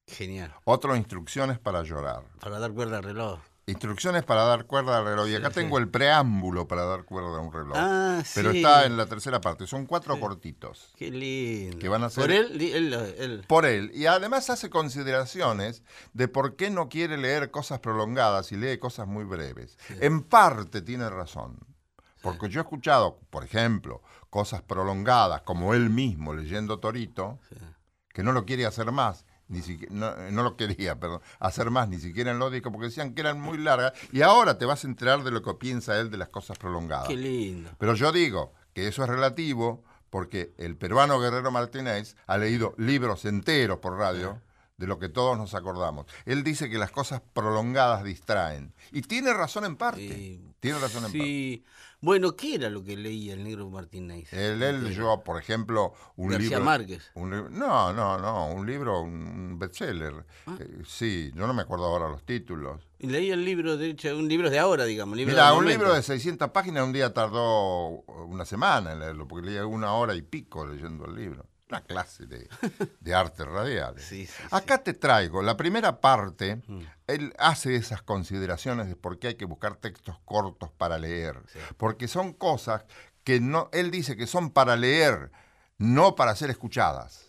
[0.07, 0.53] Genial.
[0.65, 2.23] Otro, instrucciones para llorar.
[2.41, 3.39] Para dar cuerda al reloj.
[3.65, 5.29] Instrucciones para dar cuerda al reloj.
[5.29, 5.83] Y acá Sí, tengo sí.
[5.83, 7.73] el preámbulo para dar cuerda a un reloj.
[7.77, 8.57] Ah, Pero sí.
[8.57, 9.67] está en la tercera parte.
[9.67, 10.91] Son cuatro cortitos.
[10.97, 11.79] Qué lindo.
[11.79, 13.89] Que van a ser- Por él, di- él, él- por él.
[13.93, 19.07] Y además hace consideraciones de por qué no quiere leer cosas prolongadas y lee cosas
[19.07, 19.77] muy breves.
[20.01, 21.57] En parte tiene razón.
[22.21, 27.39] Porque yo he escuchado, por ejemplo, cosas prolongadas, como él mismo leyendo Torito,
[28.09, 29.25] que no lo quiere hacer más.
[29.47, 32.87] Ni siquiera, no, no lo quería, perdón, hacer más, ni siquiera en los discos, porque
[32.87, 33.93] decían que eran muy largas.
[34.11, 37.07] Y ahora te vas a enterar de lo que piensa él de las cosas prolongadas.
[37.07, 37.69] Qué lindo.
[37.77, 43.25] Pero yo digo que eso es relativo porque el peruano Guerrero Martínez ha leído libros
[43.25, 44.39] enteros por radio
[44.77, 46.05] de lo que todos nos acordamos.
[46.25, 48.73] Él dice que las cosas prolongadas distraen.
[48.91, 50.41] Y tiene razón en parte.
[50.59, 51.63] Tiene razón en parte.
[52.03, 54.33] Bueno, ¿qué era lo que leía el negro Martínez?
[54.33, 56.65] Él, él leyó, por ejemplo, un García libro.
[56.65, 57.11] Márquez.
[57.13, 60.25] un no, no, no, un libro, un bestseller.
[60.45, 60.57] Ah.
[60.59, 62.81] Eh, sí, yo no me acuerdo ahora los títulos.
[62.99, 65.15] Y leía el libro, de hecho, un libro de ahora, digamos.
[65.15, 69.47] Libro Mira, un libro de 600 páginas un día tardó una semana en leerlo, porque
[69.47, 71.45] leía una hora y pico leyendo el libro.
[71.77, 72.47] Una clase de,
[72.99, 73.95] de arte radial.
[73.99, 74.43] Sí, sí, sí.
[74.51, 76.61] Acá te traigo, la primera parte,
[77.07, 81.41] él hace esas consideraciones de por qué hay que buscar textos cortos para leer,
[81.77, 82.85] porque son cosas
[83.23, 85.31] que no, él dice que son para leer,
[85.77, 87.27] no para ser escuchadas.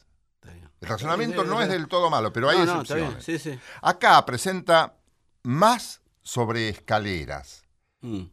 [0.80, 3.08] El razonamiento no es del todo malo, pero hay No, no, excepciones.
[3.08, 3.22] bien.
[3.22, 3.58] Sí, sí.
[3.80, 4.94] Acá presenta
[5.42, 7.62] más sobre escaleras,
[8.02, 8.24] Mm.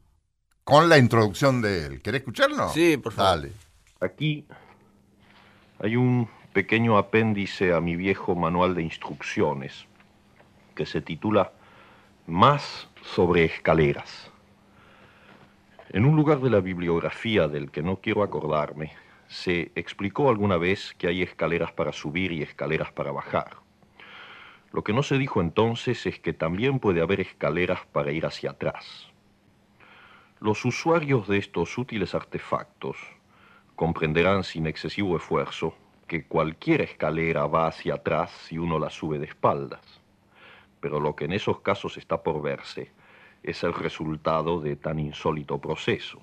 [0.65, 2.02] con la introducción de él.
[2.02, 2.69] ¿Querés escucharlo?
[2.74, 3.41] Sí, por favor.
[3.43, 3.54] Dale.
[4.02, 4.45] Aquí
[5.84, 9.88] hay un pequeño apéndice a mi viejo manual de instrucciones
[10.76, 11.54] que se titula
[12.28, 14.32] Más sobre escaleras.
[15.89, 18.91] En un lugar de la bibliografía del que no quiero acordarme,
[19.28, 23.58] se explicó alguna vez que hay escaleras para subir y escaleras para bajar.
[24.72, 28.52] Lo que no se dijo entonces es que también puede haber escaleras para ir hacia
[28.52, 29.08] atrás.
[30.39, 32.98] Los usuarios de estos útiles artefactos
[33.75, 35.73] comprenderán sin excesivo esfuerzo
[36.07, 39.81] que cualquier escalera va hacia atrás si uno la sube de espaldas.
[40.79, 42.91] Pero lo que en esos casos está por verse
[43.43, 46.21] es el resultado de tan insólito proceso.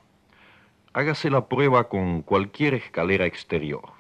[0.93, 3.93] Hágase la prueba con cualquier escalera exterior.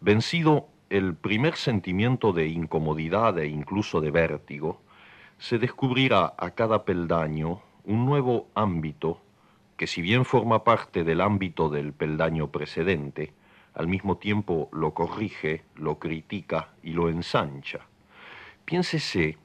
[0.00, 4.80] Vencido el primer sentimiento de incomodidad e incluso de vértigo,
[5.38, 9.20] se descubrirá a cada peldaño un nuevo ámbito
[9.78, 13.32] que si bien forma parte del ámbito del peldaño precedente,
[13.74, 17.86] al mismo tiempo lo corrige, lo critica y lo ensancha.
[18.64, 19.38] Piénsese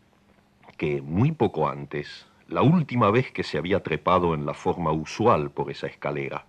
[0.75, 5.51] que muy poco antes, la última vez que se había trepado en la forma usual
[5.51, 6.45] por esa escalera,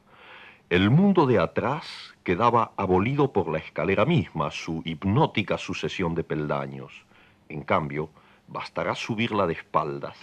[0.70, 7.04] el mundo de atrás quedaba abolido por la escalera misma, su hipnótica sucesión de peldaños.
[7.50, 8.08] En cambio,
[8.48, 10.16] bastará subirla de espaldas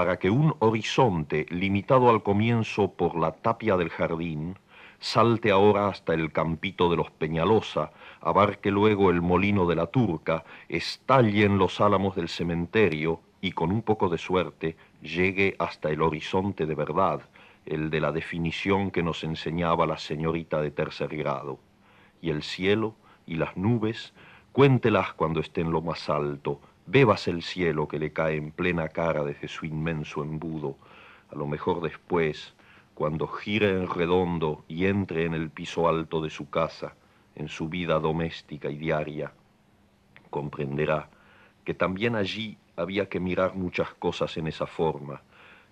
[0.00, 4.56] para que un horizonte limitado al comienzo por la tapia del jardín
[4.98, 10.42] salte ahora hasta el campito de los Peñalosa, abarque luego el molino de la Turca,
[10.70, 16.00] estalle en los álamos del cementerio y con un poco de suerte llegue hasta el
[16.00, 17.20] horizonte de verdad,
[17.66, 21.58] el de la definición que nos enseñaba la señorita de tercer grado.
[22.22, 22.94] Y el cielo
[23.26, 24.14] y las nubes,
[24.52, 26.58] cuéntelas cuando esté en lo más alto,
[26.90, 30.76] bebas el cielo que le cae en plena cara desde su inmenso embudo,
[31.30, 32.52] a lo mejor después,
[32.94, 36.94] cuando gire en redondo y entre en el piso alto de su casa,
[37.36, 39.32] en su vida doméstica y diaria,
[40.30, 41.08] comprenderá
[41.64, 45.22] que también allí había que mirar muchas cosas en esa forma,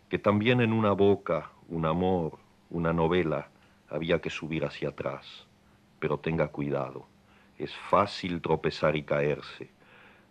[0.09, 2.39] que también en una boca, un amor,
[2.71, 3.49] una novela,
[3.91, 5.47] había que subir hacia atrás.
[5.99, 7.07] Pero tenga cuidado,
[7.59, 9.78] es fácil tropezar y caerse.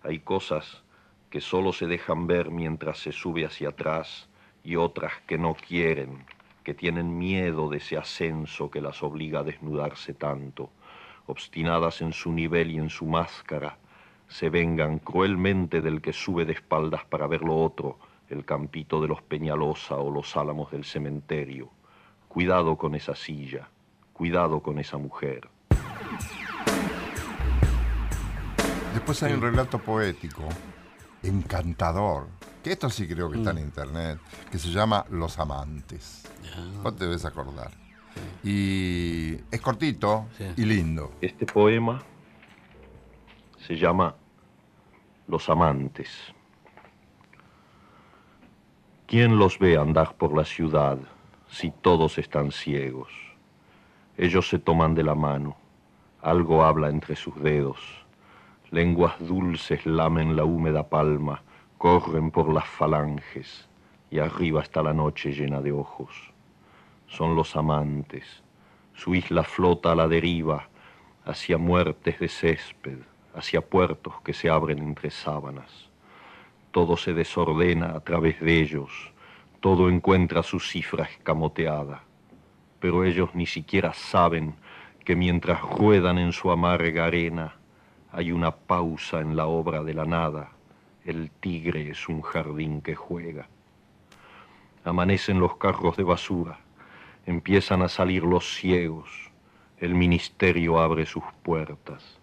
[0.07, 0.83] Hay cosas
[1.29, 4.29] que solo se dejan ver mientras se sube hacia atrás
[4.63, 6.25] y otras que no quieren,
[6.63, 10.69] que tienen miedo de ese ascenso que las obliga a desnudarse tanto,
[11.25, 13.79] obstinadas en su nivel y en su máscara,
[14.29, 19.09] se vengan cruelmente del que sube de espaldas para ver lo otro, el campito de
[19.09, 21.69] los Peñalosa o los álamos del cementerio.
[22.29, 23.67] Cuidado con esa silla,
[24.13, 25.49] cuidado con esa mujer.
[28.97, 30.41] Después hay un relato poético,
[31.21, 32.29] encantador,
[32.63, 33.57] que esto sí creo que está Mm.
[33.59, 34.19] en internet,
[34.51, 36.23] que se llama Los Amantes.
[36.81, 37.69] Vos te debes acordar.
[38.43, 40.45] Y es cortito Sí.
[40.57, 41.11] y lindo.
[41.21, 42.01] Este poema
[43.67, 44.15] se llama
[45.27, 46.09] Los amantes.
[49.05, 50.97] ¿Quién los ve andar por la ciudad
[51.51, 53.09] si todos están ciegos?
[54.17, 55.55] Ellos se toman de la mano,
[56.19, 57.77] algo habla entre sus dedos,
[58.71, 61.41] lenguas dulces lamen la húmeda palma,
[61.77, 63.67] corren por las falanges
[64.09, 66.31] y arriba está la noche llena de ojos.
[67.07, 68.43] Son los amantes,
[68.93, 70.67] su isla flota a la deriva,
[71.25, 72.99] hacia muertes de césped,
[73.33, 75.89] hacia puertos que se abren entre sábanas.
[76.71, 79.11] Todo se desordena a través de ellos,
[79.59, 82.03] todo encuentra su cifra escamoteada,
[82.79, 84.55] pero ellos ni siquiera saben
[85.05, 87.56] que mientras ruedan en su amarga arena,
[88.17, 90.49] hay una pausa en la obra de la nada,
[91.05, 93.47] el tigre es un jardín que juega.
[94.83, 96.57] Amanecen los carros de basura,
[97.27, 99.07] empiezan a salir los ciegos,
[99.77, 102.17] el ministerio abre sus puertas.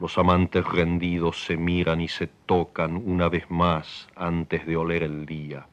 [0.00, 5.24] Los amantes rendidos se miran y se tocan una vez más antes de oler el
[5.24, 5.68] día.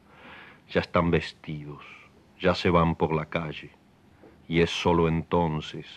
[0.70, 1.84] Ya están vestidos,
[2.40, 3.72] ya se van por la calle.
[4.48, 5.88] Y es sólo entonces,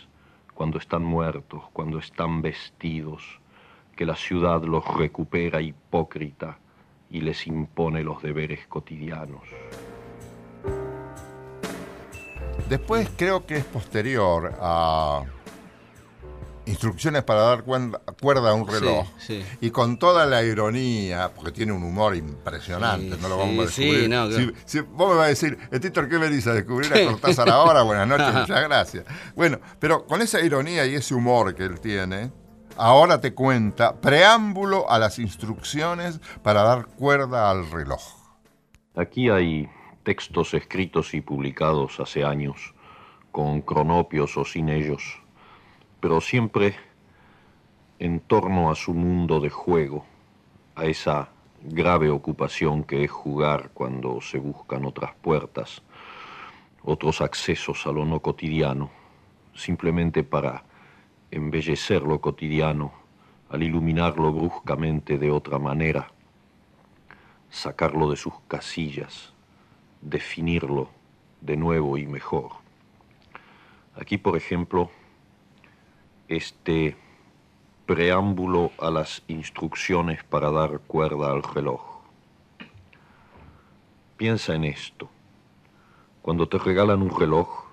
[0.55, 3.42] cuando están muertos, cuando están vestidos,
[3.95, 6.57] que la ciudad los recupera hipócrita
[7.09, 9.43] y les impone los deberes cotidianos.
[12.69, 15.23] Después creo que es posterior a
[16.65, 19.05] instrucciones para dar cuerda, cuerda a un reloj.
[19.19, 19.43] sí.
[19.59, 23.65] Y con toda la ironía, porque tiene un humor impresionante, Sí, no lo sí, vamos
[23.67, 24.09] a sí, descubrir.
[24.09, 24.53] no, claro.
[24.65, 27.81] si, si vos me vas a decir, Tito, ¿qué venís a descubrir a Cortázar ahora?
[27.81, 29.05] Buenas noches, muchas gracias.
[29.35, 32.31] Bueno, pero con esa ironía y ese humor que él tiene,
[32.77, 38.01] ahora te cuenta preámbulo a las instrucciones para dar cuerda al reloj.
[38.95, 39.69] Aquí hay
[40.03, 42.73] textos escritos y publicados hace años,
[43.31, 45.19] con cronopios o sin ellos,
[45.99, 46.75] pero siempre
[47.99, 50.05] en torno a su mundo de juego,
[50.75, 51.29] a esa
[51.61, 55.81] grave ocupación que es jugar cuando se buscan otras puertas,
[56.83, 58.91] otros accesos a lo no cotidiano,
[59.55, 60.65] simplemente para
[61.33, 62.93] embellecer lo cotidiano,
[63.49, 66.11] al iluminarlo bruscamente de otra manera,
[67.49, 69.33] sacarlo de sus casillas,
[70.01, 70.89] definirlo
[71.41, 72.51] de nuevo y mejor.
[73.95, 74.91] Aquí, por ejemplo,
[76.27, 76.95] este
[77.87, 81.81] preámbulo a las instrucciones para dar cuerda al reloj.
[84.17, 85.09] Piensa en esto.
[86.21, 87.65] Cuando te regalan un reloj,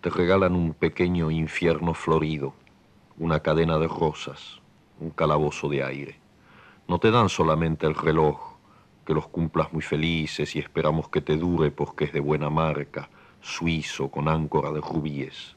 [0.00, 2.54] te regalan un pequeño infierno florido,
[3.18, 4.60] una cadena de rosas,
[5.00, 6.18] un calabozo de aire.
[6.88, 8.56] No te dan solamente el reloj,
[9.06, 13.10] que los cumplas muy felices y esperamos que te dure porque es de buena marca,
[13.40, 15.56] suizo con áncora de rubíes.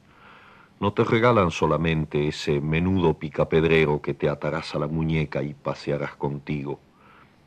[0.79, 6.15] No te regalan solamente ese menudo picapedrero que te atarás a la muñeca y pasearás
[6.15, 6.79] contigo.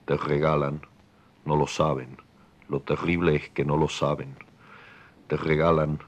[0.07, 0.81] Te regalan,
[1.44, 2.16] no lo saben,
[2.68, 4.35] lo terrible es que no lo saben.
[5.27, 5.99] Te regalan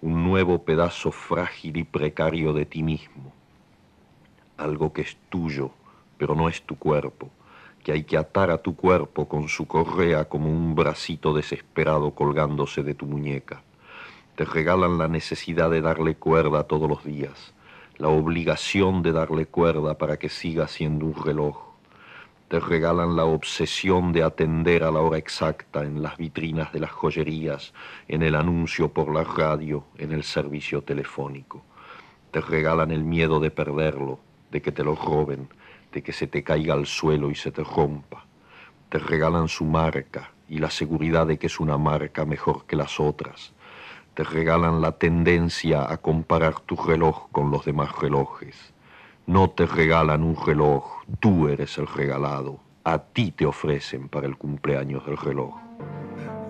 [0.00, 3.32] un nuevo pedazo frágil y precario de ti mismo.
[4.58, 5.70] Algo que es tuyo,
[6.18, 7.30] pero no es tu cuerpo,
[7.82, 12.82] que hay que atar a tu cuerpo con su correa como un bracito desesperado colgándose
[12.82, 13.62] de tu muñeca
[14.38, 17.54] te regalan la necesidad de darle cuerda todos los días,
[17.96, 21.56] la obligación de darle cuerda para que siga siendo un reloj.
[22.46, 26.92] Te regalan la obsesión de atender a la hora exacta en las vitrinas de las
[26.92, 27.74] joyerías,
[28.06, 31.64] en el anuncio por la radio, en el servicio telefónico.
[32.30, 35.48] Te regalan el miedo de perderlo, de que te lo roben,
[35.92, 38.24] de que se te caiga al suelo y se te rompa.
[38.88, 43.00] Te regalan su marca y la seguridad de que es una marca mejor que las
[43.00, 43.52] otras
[44.18, 48.56] te regalan la tendencia a comparar tu reloj con los demás relojes.
[49.28, 52.58] No te regalan un reloj, tú eres el regalado.
[52.82, 55.54] A ti te ofrecen para el cumpleaños del reloj.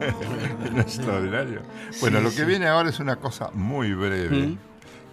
[0.79, 1.61] Extraordinario.
[2.01, 4.57] Bueno, lo que viene ahora es una cosa muy breve,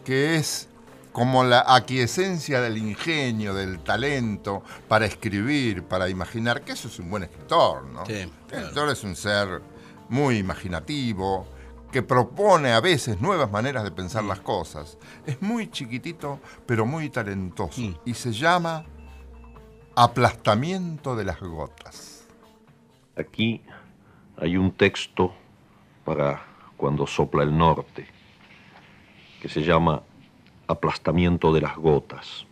[0.06, 0.69] que es
[1.15, 7.10] como la aquiescencia del ingenio, del talento para escribir, para imaginar, que eso es un
[7.10, 8.06] buen escritor, ¿no?
[8.06, 9.62] Sí, El escritor es un ser
[10.10, 11.47] muy imaginativo,
[11.89, 14.97] que propone a veces nuevas maneras de pensar las cosas.
[15.25, 17.80] Es muy chiquitito, pero muy talentoso.
[17.80, 17.95] Mm.
[18.04, 18.84] Y se llama
[19.95, 22.25] Aplastamiento de las gotas.
[23.15, 23.62] Aquí
[24.36, 25.34] hay un texto
[26.04, 28.06] para cuando sopla el norte,
[29.41, 30.01] que se llama
[30.67, 32.47] Aplastamiento de las gotas.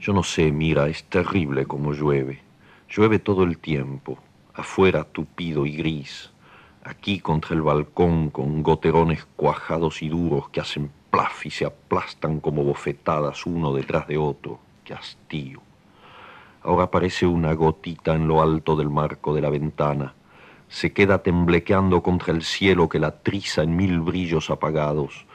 [0.00, 2.40] Yo no sé, mira, es terrible como llueve.
[2.88, 4.18] Llueve todo el tiempo,
[4.54, 6.30] afuera tupido y gris,
[6.82, 12.40] aquí contra el balcón con goterones cuajados y duros que hacen plaf y se aplastan
[12.40, 14.58] como bofetadas uno detrás de otro.
[14.82, 15.60] ¡Qué hastío!
[16.62, 20.14] Ahora aparece una gotita en lo alto del marco de la ventana.
[20.68, 25.26] Se queda temblequeando contra el cielo que la triza en mil brillos apagados.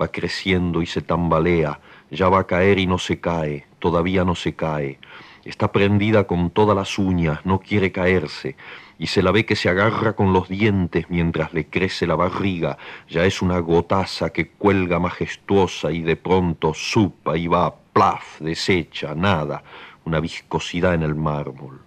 [0.00, 1.80] Va creciendo y se tambalea.
[2.10, 3.66] Ya va a caer y no se cae.
[3.78, 4.98] Todavía no se cae.
[5.44, 7.44] Está prendida con todas las uñas.
[7.44, 8.56] No quiere caerse.
[8.98, 12.78] Y se la ve que se agarra con los dientes mientras le crece la barriga.
[13.08, 19.14] Ya es una gotaza que cuelga majestuosa y de pronto supa y va, plaf, desecha,
[19.14, 19.62] nada
[20.04, 21.80] una viscosidad en el mármol.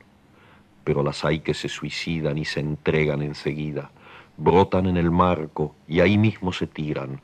[0.84, 3.92] Pero las hay que se suicidan y se entregan enseguida,
[4.38, 7.22] brotan en el marco y ahí mismo se tiran.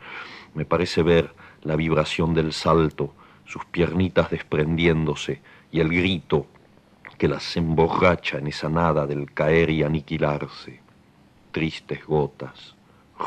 [0.54, 1.34] Me parece ver
[1.64, 3.14] la vibración del salto,
[3.46, 5.42] sus piernitas desprendiéndose
[5.72, 6.48] y el grito
[7.18, 10.80] que las emborracha en esa nada del caer y aniquilarse.
[11.52, 12.76] Tristes gotas,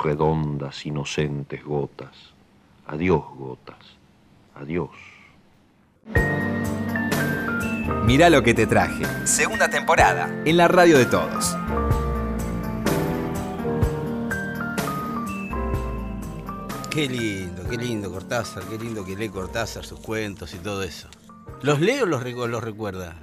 [0.03, 2.35] redondas, inocentes gotas.
[2.87, 3.97] Adiós, gotas.
[4.57, 4.91] Adiós.
[8.05, 9.05] Mirá lo que te traje.
[9.27, 10.29] Segunda temporada.
[10.45, 11.57] En la radio de todos.
[16.95, 21.09] Qué lindo, qué lindo Cortázar, qué lindo que lee Cortázar sus cuentos y todo eso.
[21.63, 23.17] ¿Los lee o los, recu- los recuerda?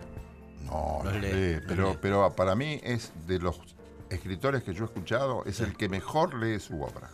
[0.65, 1.97] No, Los lee, lee, los pero, lee.
[2.01, 3.59] pero para mí es de los
[4.09, 7.11] escritores que yo he escuchado, es el que mejor lee su obra.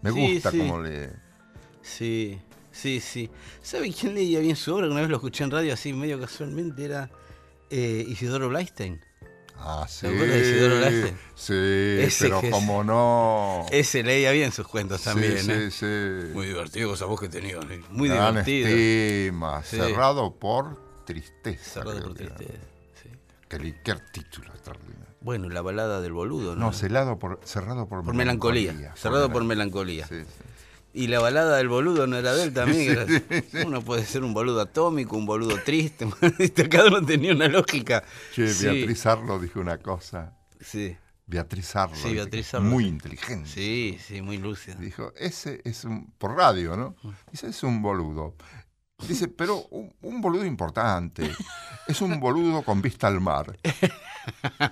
[0.00, 0.58] Me gusta sí.
[0.58, 1.08] cómo lee.
[1.82, 2.40] Sí,
[2.70, 3.30] sí, sí.
[3.60, 4.86] ¿Sabe quién leía bien su obra?
[4.86, 7.10] Una vez lo escuché en radio así medio casualmente, era
[7.70, 9.04] eh, Isidoro Blaisten.
[9.64, 10.06] Ah, sí.
[10.08, 11.14] Isidoro Laje?
[11.34, 13.66] Sí, Ese pero como no.
[13.70, 15.70] Ese leía bien sus cuentos también, sí, ¿eh?
[15.70, 15.78] sí,
[16.26, 16.32] sí.
[16.34, 17.80] Muy divertido esa voz que tenía, ¿eh?
[17.90, 18.68] muy Gran divertido.
[18.68, 19.76] estima, Sí.
[19.76, 21.80] cerrado por tristeza.
[21.80, 22.54] Cerrado por tristeza.
[23.02, 23.08] sí.
[23.48, 25.02] Qué, qué título extraordinario.
[25.20, 26.66] Bueno, la balada del boludo, ¿no?
[26.66, 28.92] No, celado por, cerrado por, por melancolía.
[28.96, 30.06] Cerrado por melancolía.
[30.08, 30.26] Sí, sí.
[30.94, 32.98] Y la balada del boludo no era de él también.
[33.66, 36.06] Uno puede ser un boludo atómico, un boludo triste.
[36.70, 38.04] Cada uno tenía una lógica.
[38.34, 40.36] Che, Beatriz Arlo dijo una cosa.
[40.60, 41.96] Sí, Beatriz Arlo.
[41.96, 43.48] Sí, Beatriz Arlo, Muy inteligente.
[43.48, 44.74] sí, sí, muy lúcida.
[44.74, 46.12] Dijo, ese es un.
[46.18, 46.94] Por radio, ¿no?
[47.30, 48.36] Dice, es un boludo.
[49.08, 51.30] Dice, pero un, un boludo importante.
[51.88, 53.58] Es un boludo con vista al mar.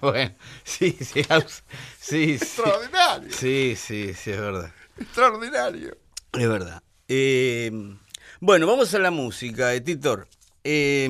[0.03, 1.63] bueno, sí, sí, sí,
[1.99, 2.33] sí.
[2.35, 3.33] Extraordinario.
[3.33, 4.71] Sí, sí, sí, es verdad.
[4.99, 5.97] Extraordinario.
[6.33, 6.83] Es verdad.
[7.09, 7.71] Eh,
[8.41, 10.29] bueno, vamos a la música, eh, Titor.
[10.65, 11.09] Eh,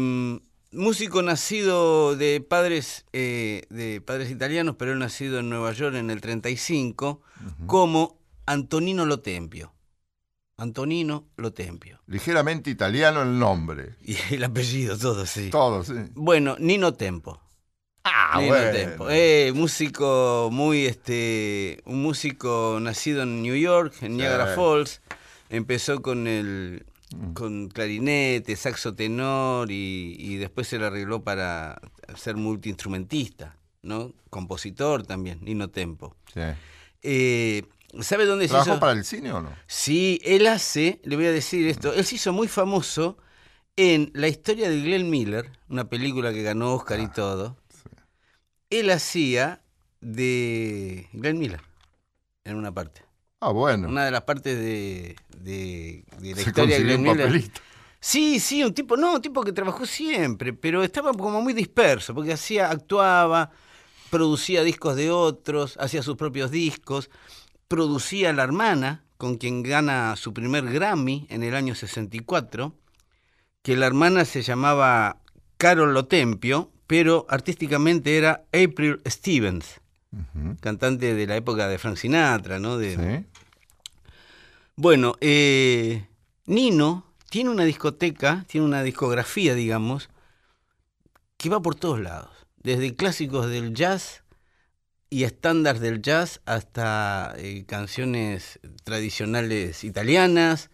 [0.73, 6.11] músico nacido de padres, eh, de padres italianos, pero él nacido en Nueva York en
[6.11, 7.21] el 35,
[7.67, 9.73] como Antonino Lotempio.
[10.57, 12.01] Antonino Lotempio.
[12.07, 13.97] Ligeramente italiano el nombre.
[14.03, 15.51] Y el apellido, todo, sí.
[15.51, 15.95] Todo, sí.
[16.15, 17.41] Bueno, Nino Tempo.
[18.05, 18.71] Ah, Nino bueno.
[18.73, 19.07] Tempo.
[19.11, 24.57] Eh, músico muy, este, un músico nacido en New York, en Niagara Sí.
[24.57, 25.00] Falls.
[25.51, 27.33] Empezó con el, Mm.
[27.33, 31.81] con clarinete, saxo tenor y, y después se le arregló para
[32.15, 34.15] ser multiinstrumentista, ¿no?
[34.31, 36.15] Compositor también, Nino Tempo.
[36.33, 36.41] Sí.
[37.03, 37.65] Eh,
[38.01, 38.79] ¿Sabe dónde se ¿Trabajó hizo?
[38.81, 39.51] para el cine o no?
[39.67, 43.19] Sí, él hace, le voy a decir esto, él se hizo muy famoso
[43.75, 47.57] en La historia de Glenn Miller, una película que ganó Oscar y Ah, todo.
[48.71, 49.63] Él hacía
[50.01, 51.61] de Glenn Miller
[52.45, 53.03] en una parte.
[53.41, 53.89] Ah, bueno.
[53.89, 57.51] Una de las partes de, de- de la Se historia de Glenn Miller.
[58.01, 62.15] Sí, sí, un tipo, no, un tipo que trabajó siempre, pero estaba como muy disperso,
[62.15, 63.51] porque hacía, actuaba,
[64.11, 67.11] producía discos de otros, hacía sus propios discos,
[67.69, 72.75] producía a la hermana, con quien gana su primer Grammy en el año 64,
[73.63, 75.19] que la hermana se llamaba
[75.59, 79.80] Carol Lotempio, pero artísticamente era April Stevens,
[80.61, 82.79] Cantante de la época de Frank Sinatra, ¿no?
[82.79, 83.27] De, Sí.
[84.77, 86.07] bueno, eh,
[86.47, 90.11] Nino tiene una discoteca, tiene una discografía, digamos,
[91.37, 92.31] que va por todos lados.
[92.63, 94.25] Desde clásicos del jazz
[95.09, 100.71] y estándares del jazz hasta eh, canciones tradicionales italianas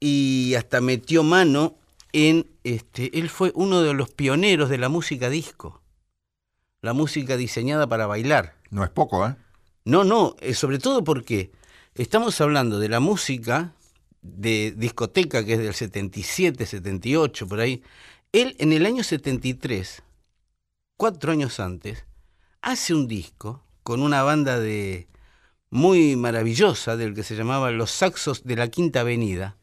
[0.00, 1.78] y hasta metió mano
[2.12, 5.82] en este él fue uno de los pioneros de la música disco.
[6.82, 8.55] La música diseñada para bailar.
[8.70, 9.36] No es poco, ¿eh?
[9.84, 11.52] No, no, eh, sobre todo porque
[11.94, 13.72] estamos hablando de la música
[14.20, 17.82] de discoteca que es del 77, 78, por ahí.
[18.32, 20.02] Él en el año 73,
[20.96, 22.04] cuatro años antes,
[22.62, 25.08] hace un disco con una banda de
[25.70, 29.56] muy maravillosa del que se llamaba Los Saxos de la Quinta Avenida,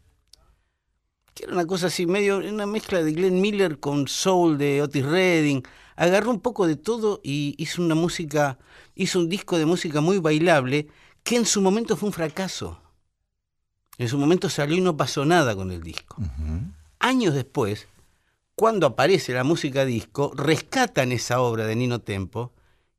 [1.33, 5.05] que era una cosa así, medio, una mezcla de Glenn Miller con soul de Otis
[5.05, 5.63] Redding.
[5.95, 8.57] Agarró un poco de todo y hizo una música,
[8.95, 10.87] hizo un disco de música muy bailable
[11.23, 12.79] que en su momento fue un fracaso.
[13.97, 16.17] En su momento salió y no pasó nada con el disco.
[16.99, 17.87] Años después,
[18.55, 22.53] cuando aparece la música disco, rescatan esa obra de Nino Tempo,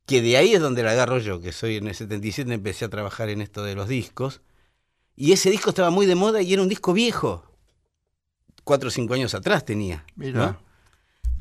[0.05, 2.89] que de ahí es donde la agarro yo, que soy en el 77 empecé a
[2.89, 4.41] trabajar en esto de los discos,
[5.15, 7.43] y ese disco estaba muy de moda y era un disco viejo.
[8.65, 10.03] Cuatro o cinco años atrás tenía.
[10.17, 10.47] Mira.
[10.47, 10.59] ¿no?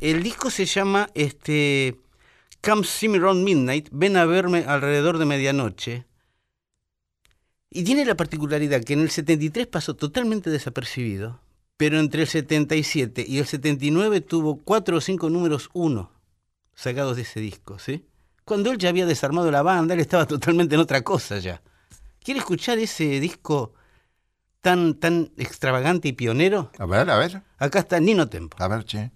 [0.00, 1.96] El disco se llama este,
[2.62, 6.04] Come See Me Round Midnight, ven a verme alrededor de medianoche.
[7.70, 11.40] Y tiene la particularidad que en el 73 pasó totalmente desapercibido,
[11.76, 16.12] pero entre el 77 y el 79 tuvo cuatro o cinco números uno
[16.74, 18.04] sacados de ese disco, ¿sí?
[18.44, 21.62] Cuando él ya había desarmado la banda, él estaba totalmente en otra cosa ya.
[22.22, 23.74] ¿Quiere escuchar ese disco
[24.64, 26.72] tan, tan extravagante y pionero?
[26.78, 27.42] A ver, a ver.
[27.58, 28.56] Acá está Nino Tempo.
[28.58, 29.12] A ver, che.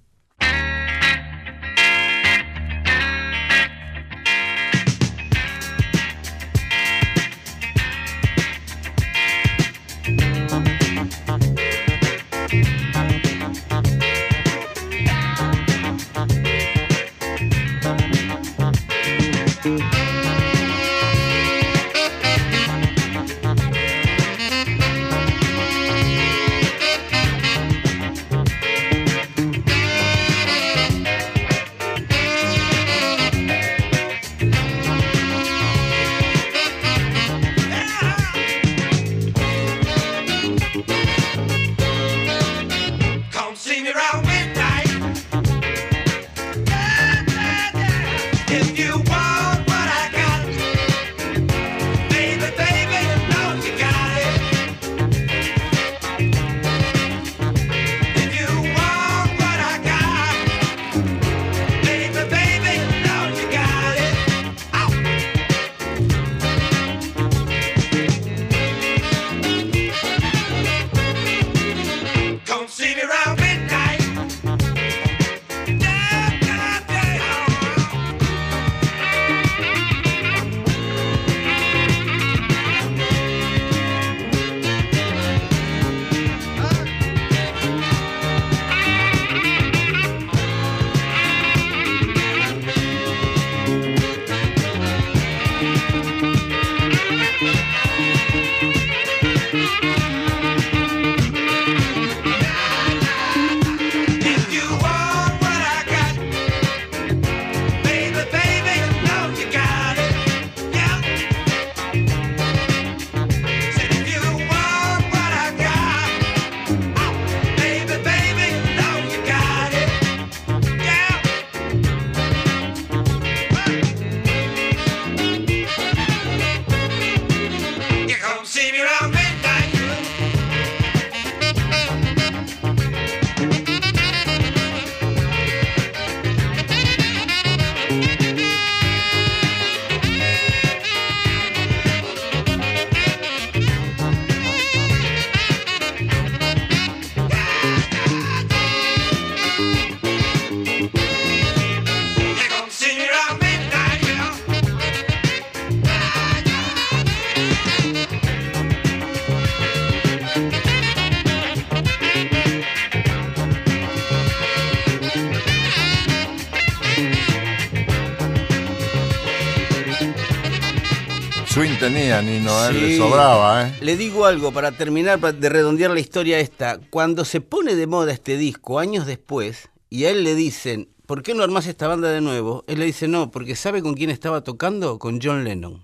[171.93, 173.75] Tenía Nino, él le sobraba, ¿eh?
[173.81, 176.79] Le digo algo para terminar, para- de redondear la historia esta.
[176.91, 181.23] Cuando se pone de moda este disco, años después, y a él le dicen, ¿por
[181.23, 182.65] qué no armás esta banda de nuevo?
[182.67, 184.99] Él le dice, no, porque ¿sabe con quién estaba tocando?
[184.99, 185.83] Con John Lennon.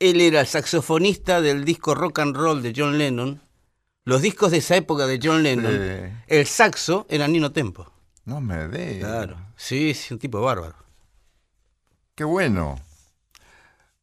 [0.00, 3.40] Él era el saxofonista del disco rock and roll de John Lennon.
[4.04, 6.16] Los discos de esa época de John Lennon, Sí.
[6.28, 7.90] el saxo era Nino Tempo.
[8.24, 9.00] No me de.
[9.00, 9.36] Claro.
[9.56, 10.76] Sí, sí, un tipo bárbaro.
[12.14, 12.78] Qué bueno.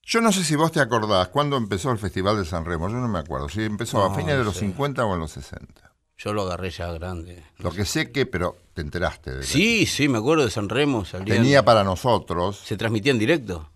[0.06, 2.88] Yo no sé si vos te acordás cuándo empezó el Festival de San Remo.
[2.90, 3.50] Yo no me acuerdo.
[3.50, 4.62] Si empezó a fines de los sí.
[4.68, 5.92] 50 o en los 60.
[6.18, 7.44] Yo lo agarré ya grande.
[7.58, 10.70] Lo que sé que, pero te enteraste de que Sí, sí, me acuerdo de San
[10.70, 11.04] Remo.
[11.06, 12.58] salían- tenía para nosotros.
[12.64, 13.70] Se transmitía en directo.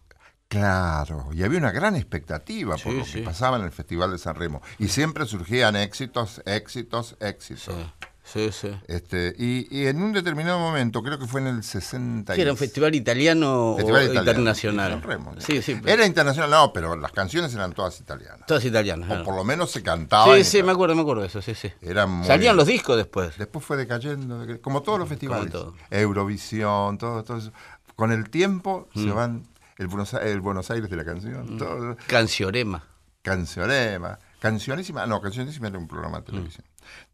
[0.47, 3.21] Claro, y había una gran expectativa por Sí, lo que sí.
[3.21, 4.61] pasaba en el Festival de San Remo.
[4.79, 7.75] Y siempre surgían éxitos, éxitos, éxitos.
[7.75, 8.69] Sí, sí, sí.
[8.87, 12.35] Este, y, y en un determinado momento, creo que fue en el 60.
[12.35, 15.01] Que era un festival italiano Festival o italiano, internacional.
[15.39, 15.75] Sí, sí.
[15.81, 18.45] pero Era internacional, no, pero las canciones eran todas italianas.
[18.47, 19.05] Todas italianas.
[19.05, 19.23] O claro.
[19.25, 20.37] por lo menos se cantaban.
[20.37, 21.71] Sí, sí, me acuerdo, me acuerdo de eso, sí, sí.
[22.07, 23.37] Muy- Salían los discos después.
[23.37, 25.51] Después fue decayendo, deca- como todos los festivales.
[25.51, 25.75] todo.
[25.89, 27.51] Eurovisión, todo, todo eso.
[27.95, 29.03] Con el tiempo Mm.
[29.03, 32.83] se van el Buenos, A- el Buenos Aires de la canción, todo, Canciorema.
[33.21, 36.21] Cancionema, Cancionísima, no, Cancionísima era un programa Mm.
[36.21, 36.65] de televisión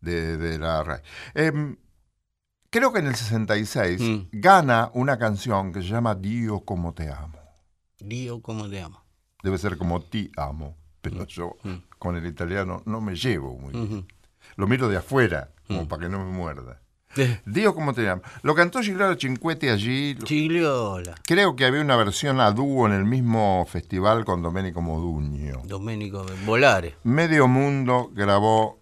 [0.01, 1.01] de, de la RAI.
[1.33, 1.75] Em,
[2.69, 4.27] creo que en el 66 Mm.
[4.33, 7.39] gana una canción que se llama Dio como te amo.
[7.99, 9.01] Dio, ¿cómo te amo?
[9.43, 11.55] Debe ser como ti amo, pero yo
[11.99, 13.97] con el italiano no me llevo muy bien.
[13.99, 14.07] Mm.
[14.57, 15.87] Lo miro de afuera, como Mm.
[15.87, 16.81] para que no me muerda.
[17.45, 18.21] Dio como te amo.
[18.43, 20.17] Lo cantó Gigliola Cinquetti allí.
[20.25, 21.15] Gigliola.
[21.25, 25.61] Creo que había una versión a dúo en el mismo festival con Domenico Modugno.
[25.65, 26.95] Domenico Volare.
[27.03, 28.81] Medio Mundo grabó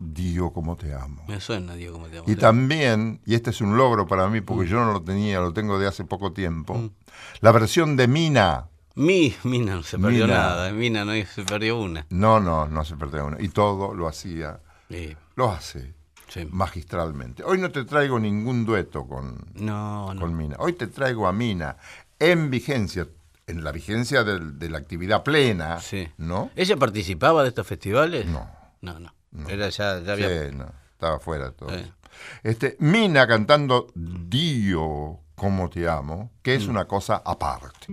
[0.00, 1.24] Dio como te amo.
[1.26, 2.30] Me suena, Dio, ¿cómo te amo?
[2.30, 5.52] Y también, y este es un logro para mí porque yo no lo tenía, lo
[5.52, 6.90] tengo de hace poco tiempo,
[7.40, 8.68] la versión de Mina.
[8.94, 10.38] Mi, Mina no se perdió Mina.
[10.38, 10.72] nada.
[10.72, 12.06] Mina no se perdió una.
[12.10, 13.40] No, no, no se perdió una.
[13.40, 15.94] Y todo lo hacía, Sí, lo hace
[16.28, 16.46] sí.
[16.50, 17.42] magistralmente.
[17.42, 20.20] Hoy no te traigo ningún dueto con, No, no.
[20.20, 20.56] con Mina.
[20.60, 21.76] Hoy te traigo a Mina
[22.20, 23.06] en vigencia,
[23.48, 26.08] en la vigencia del- de la actividad plena, Sí.
[26.18, 26.50] ¿no?
[26.54, 28.26] ¿Ella participaba de estos festivales?
[28.26, 28.48] No.
[28.80, 29.12] No, no.
[29.48, 30.48] Era ya, ya había.
[30.50, 31.70] Sí, no, estaba fuera todo.
[31.70, 31.92] Eso.
[32.42, 36.60] Este, Mina cantando Dio, como te amo, que Mm.
[36.60, 37.86] es una cosa aparte.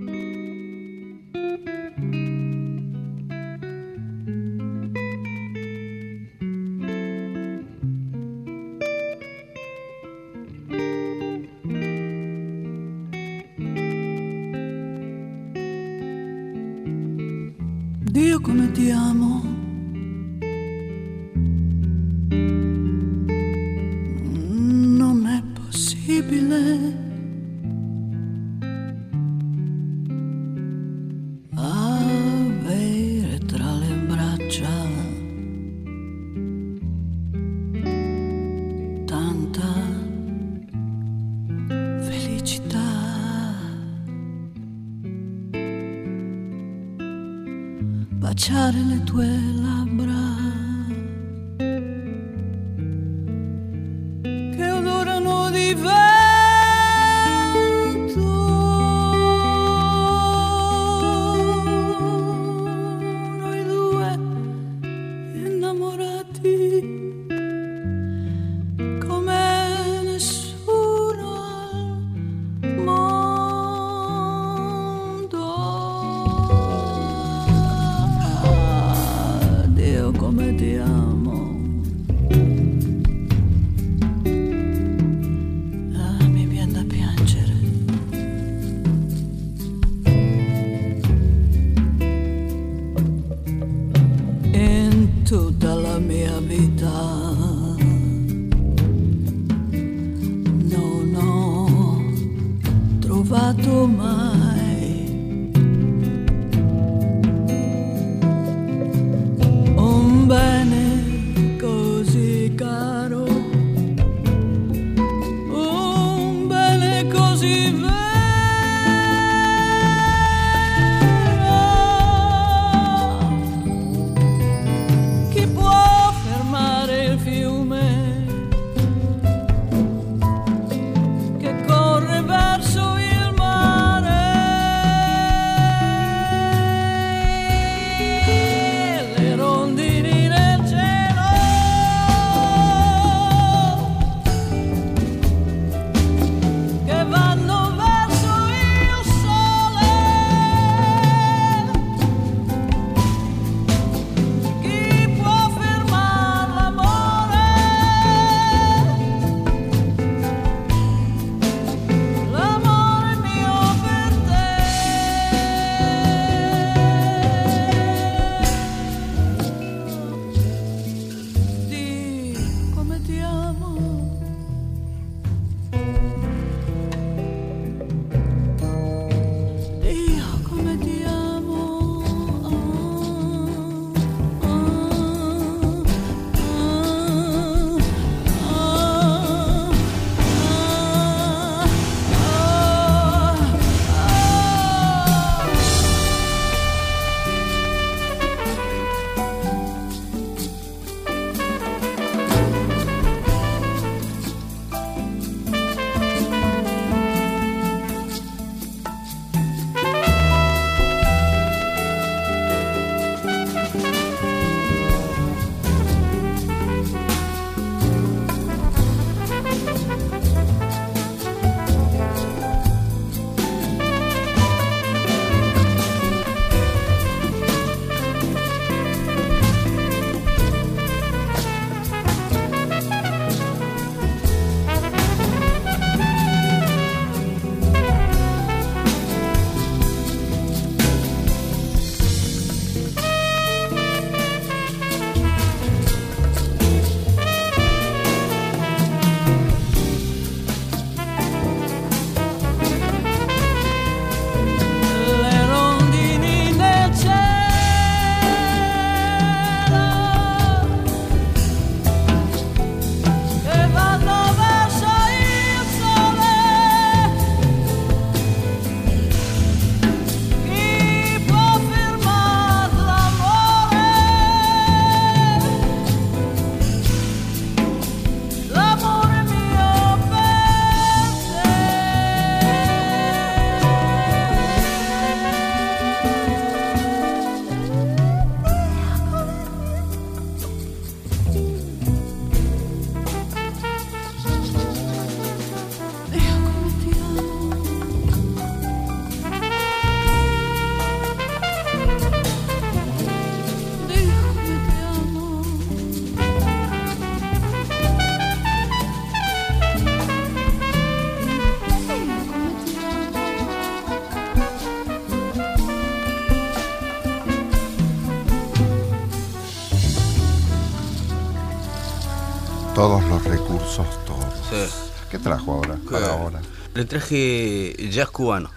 [323.60, 324.34] Todos.
[324.49, 324.74] Sí.
[325.10, 325.76] ¿Qué trajo ahora?
[325.84, 325.89] ¿Qué?
[325.91, 326.41] Para ahora.
[326.74, 328.49] Le traje jazz cubano.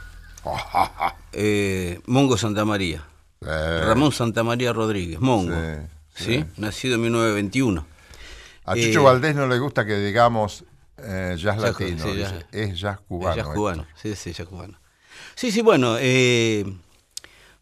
[1.33, 3.05] Eh, Mongo Santamaría.
[3.43, 5.55] Eh, Ramón Santamaría Rodríguez, Mongo.
[6.15, 7.87] Sí, Sí, nacido en 1921.
[8.65, 10.65] A eh, Valdés no le gusta que digamos
[10.97, 12.45] eh, jazz Jazz- latino, sí, dice, jazz.
[12.51, 13.31] es jazz cubano.
[13.31, 13.55] Es jazz esto.
[13.55, 14.81] cubano, sí, sí, jazz cubano.
[15.37, 15.97] Sí, sí, bueno,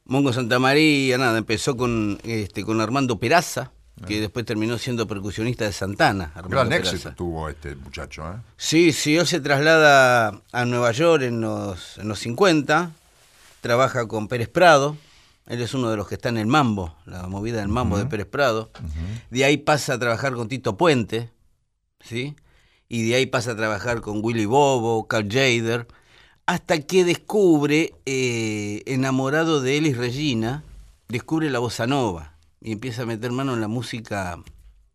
[0.04, 3.72] Mongo Santamaría, nada, empezó con, este, con Armando Peraza,
[4.04, 6.32] que después terminó siendo percusionista de Santana.
[6.48, 8.36] Gran éxito tuvo este muchacho, ¿eh?
[8.56, 12.90] Sí, sí, él se traslada a Nueva York en los, en los 50,
[13.62, 14.96] trabaja con Pérez Prado,
[15.46, 18.06] él es uno de los que está en el Mambo, la movida del Mambo de
[18.06, 18.70] Pérez Prado.
[19.30, 21.30] De ahí pasa a trabajar con Tito Puente,
[22.00, 22.36] ¿sí?
[22.88, 25.86] Y de ahí pasa a trabajar con Willy Bobo, Carl Jader,
[26.44, 30.62] hasta que descubre, eh, enamorado de Elis Regina,
[31.08, 34.38] descubre la bossa nova y empieza a meter mano en la música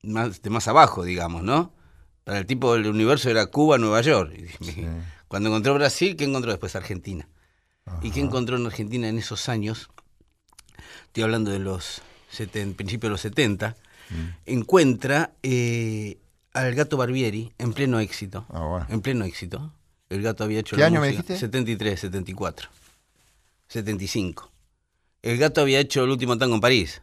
[0.04, 1.74] más, de más abajo, digamos, ¿no?
[2.24, 4.34] Para el tipo del universo era Cuba, Nueva York.
[5.28, 6.76] Cuando encontró Brasil, ¿qué encontró después?
[6.76, 7.28] Argentina.
[8.02, 9.90] ¿Y qué encontró en Argentina en esos años?
[11.08, 12.02] Estoy hablando de los
[12.76, 13.76] principios de los 70.
[14.10, 14.14] Mm.
[14.46, 16.18] Encuentra eh,
[16.54, 18.46] al gato Barbieri en pleno éxito.
[18.50, 18.86] Ah, bueno.
[18.90, 19.74] En pleno éxito.
[20.10, 21.40] El gato había hecho ¿Qué la año me música- dijiste?
[21.40, 22.70] 73, 74.
[23.68, 24.52] 75.
[25.22, 27.02] El gato había hecho el último tango en París.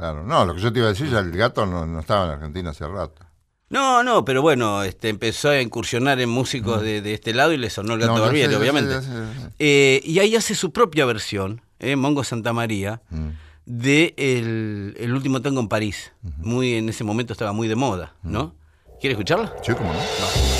[0.00, 2.24] Claro, no, lo que yo te iba a decir, ya el gato no, no estaba
[2.24, 3.22] en Argentina hace rato.
[3.68, 7.58] No, no, pero bueno, este, empezó a incursionar en músicos de, de este lado y
[7.58, 8.16] le sonó el gato Mm.
[8.16, 8.92] No, Barbieri, obviamente.
[8.94, 9.52] ya sé, ya sé.
[9.58, 13.28] Eh, y ahí hace su propia versión, eh, Mongo Santa María, Mm.
[13.66, 16.12] de el, el último tango en París.
[16.38, 18.54] Muy en ese momento estaba muy de moda, ¿no?
[19.00, 19.54] ¿Quiere escucharla?
[19.62, 20.59] Sí, cómo no.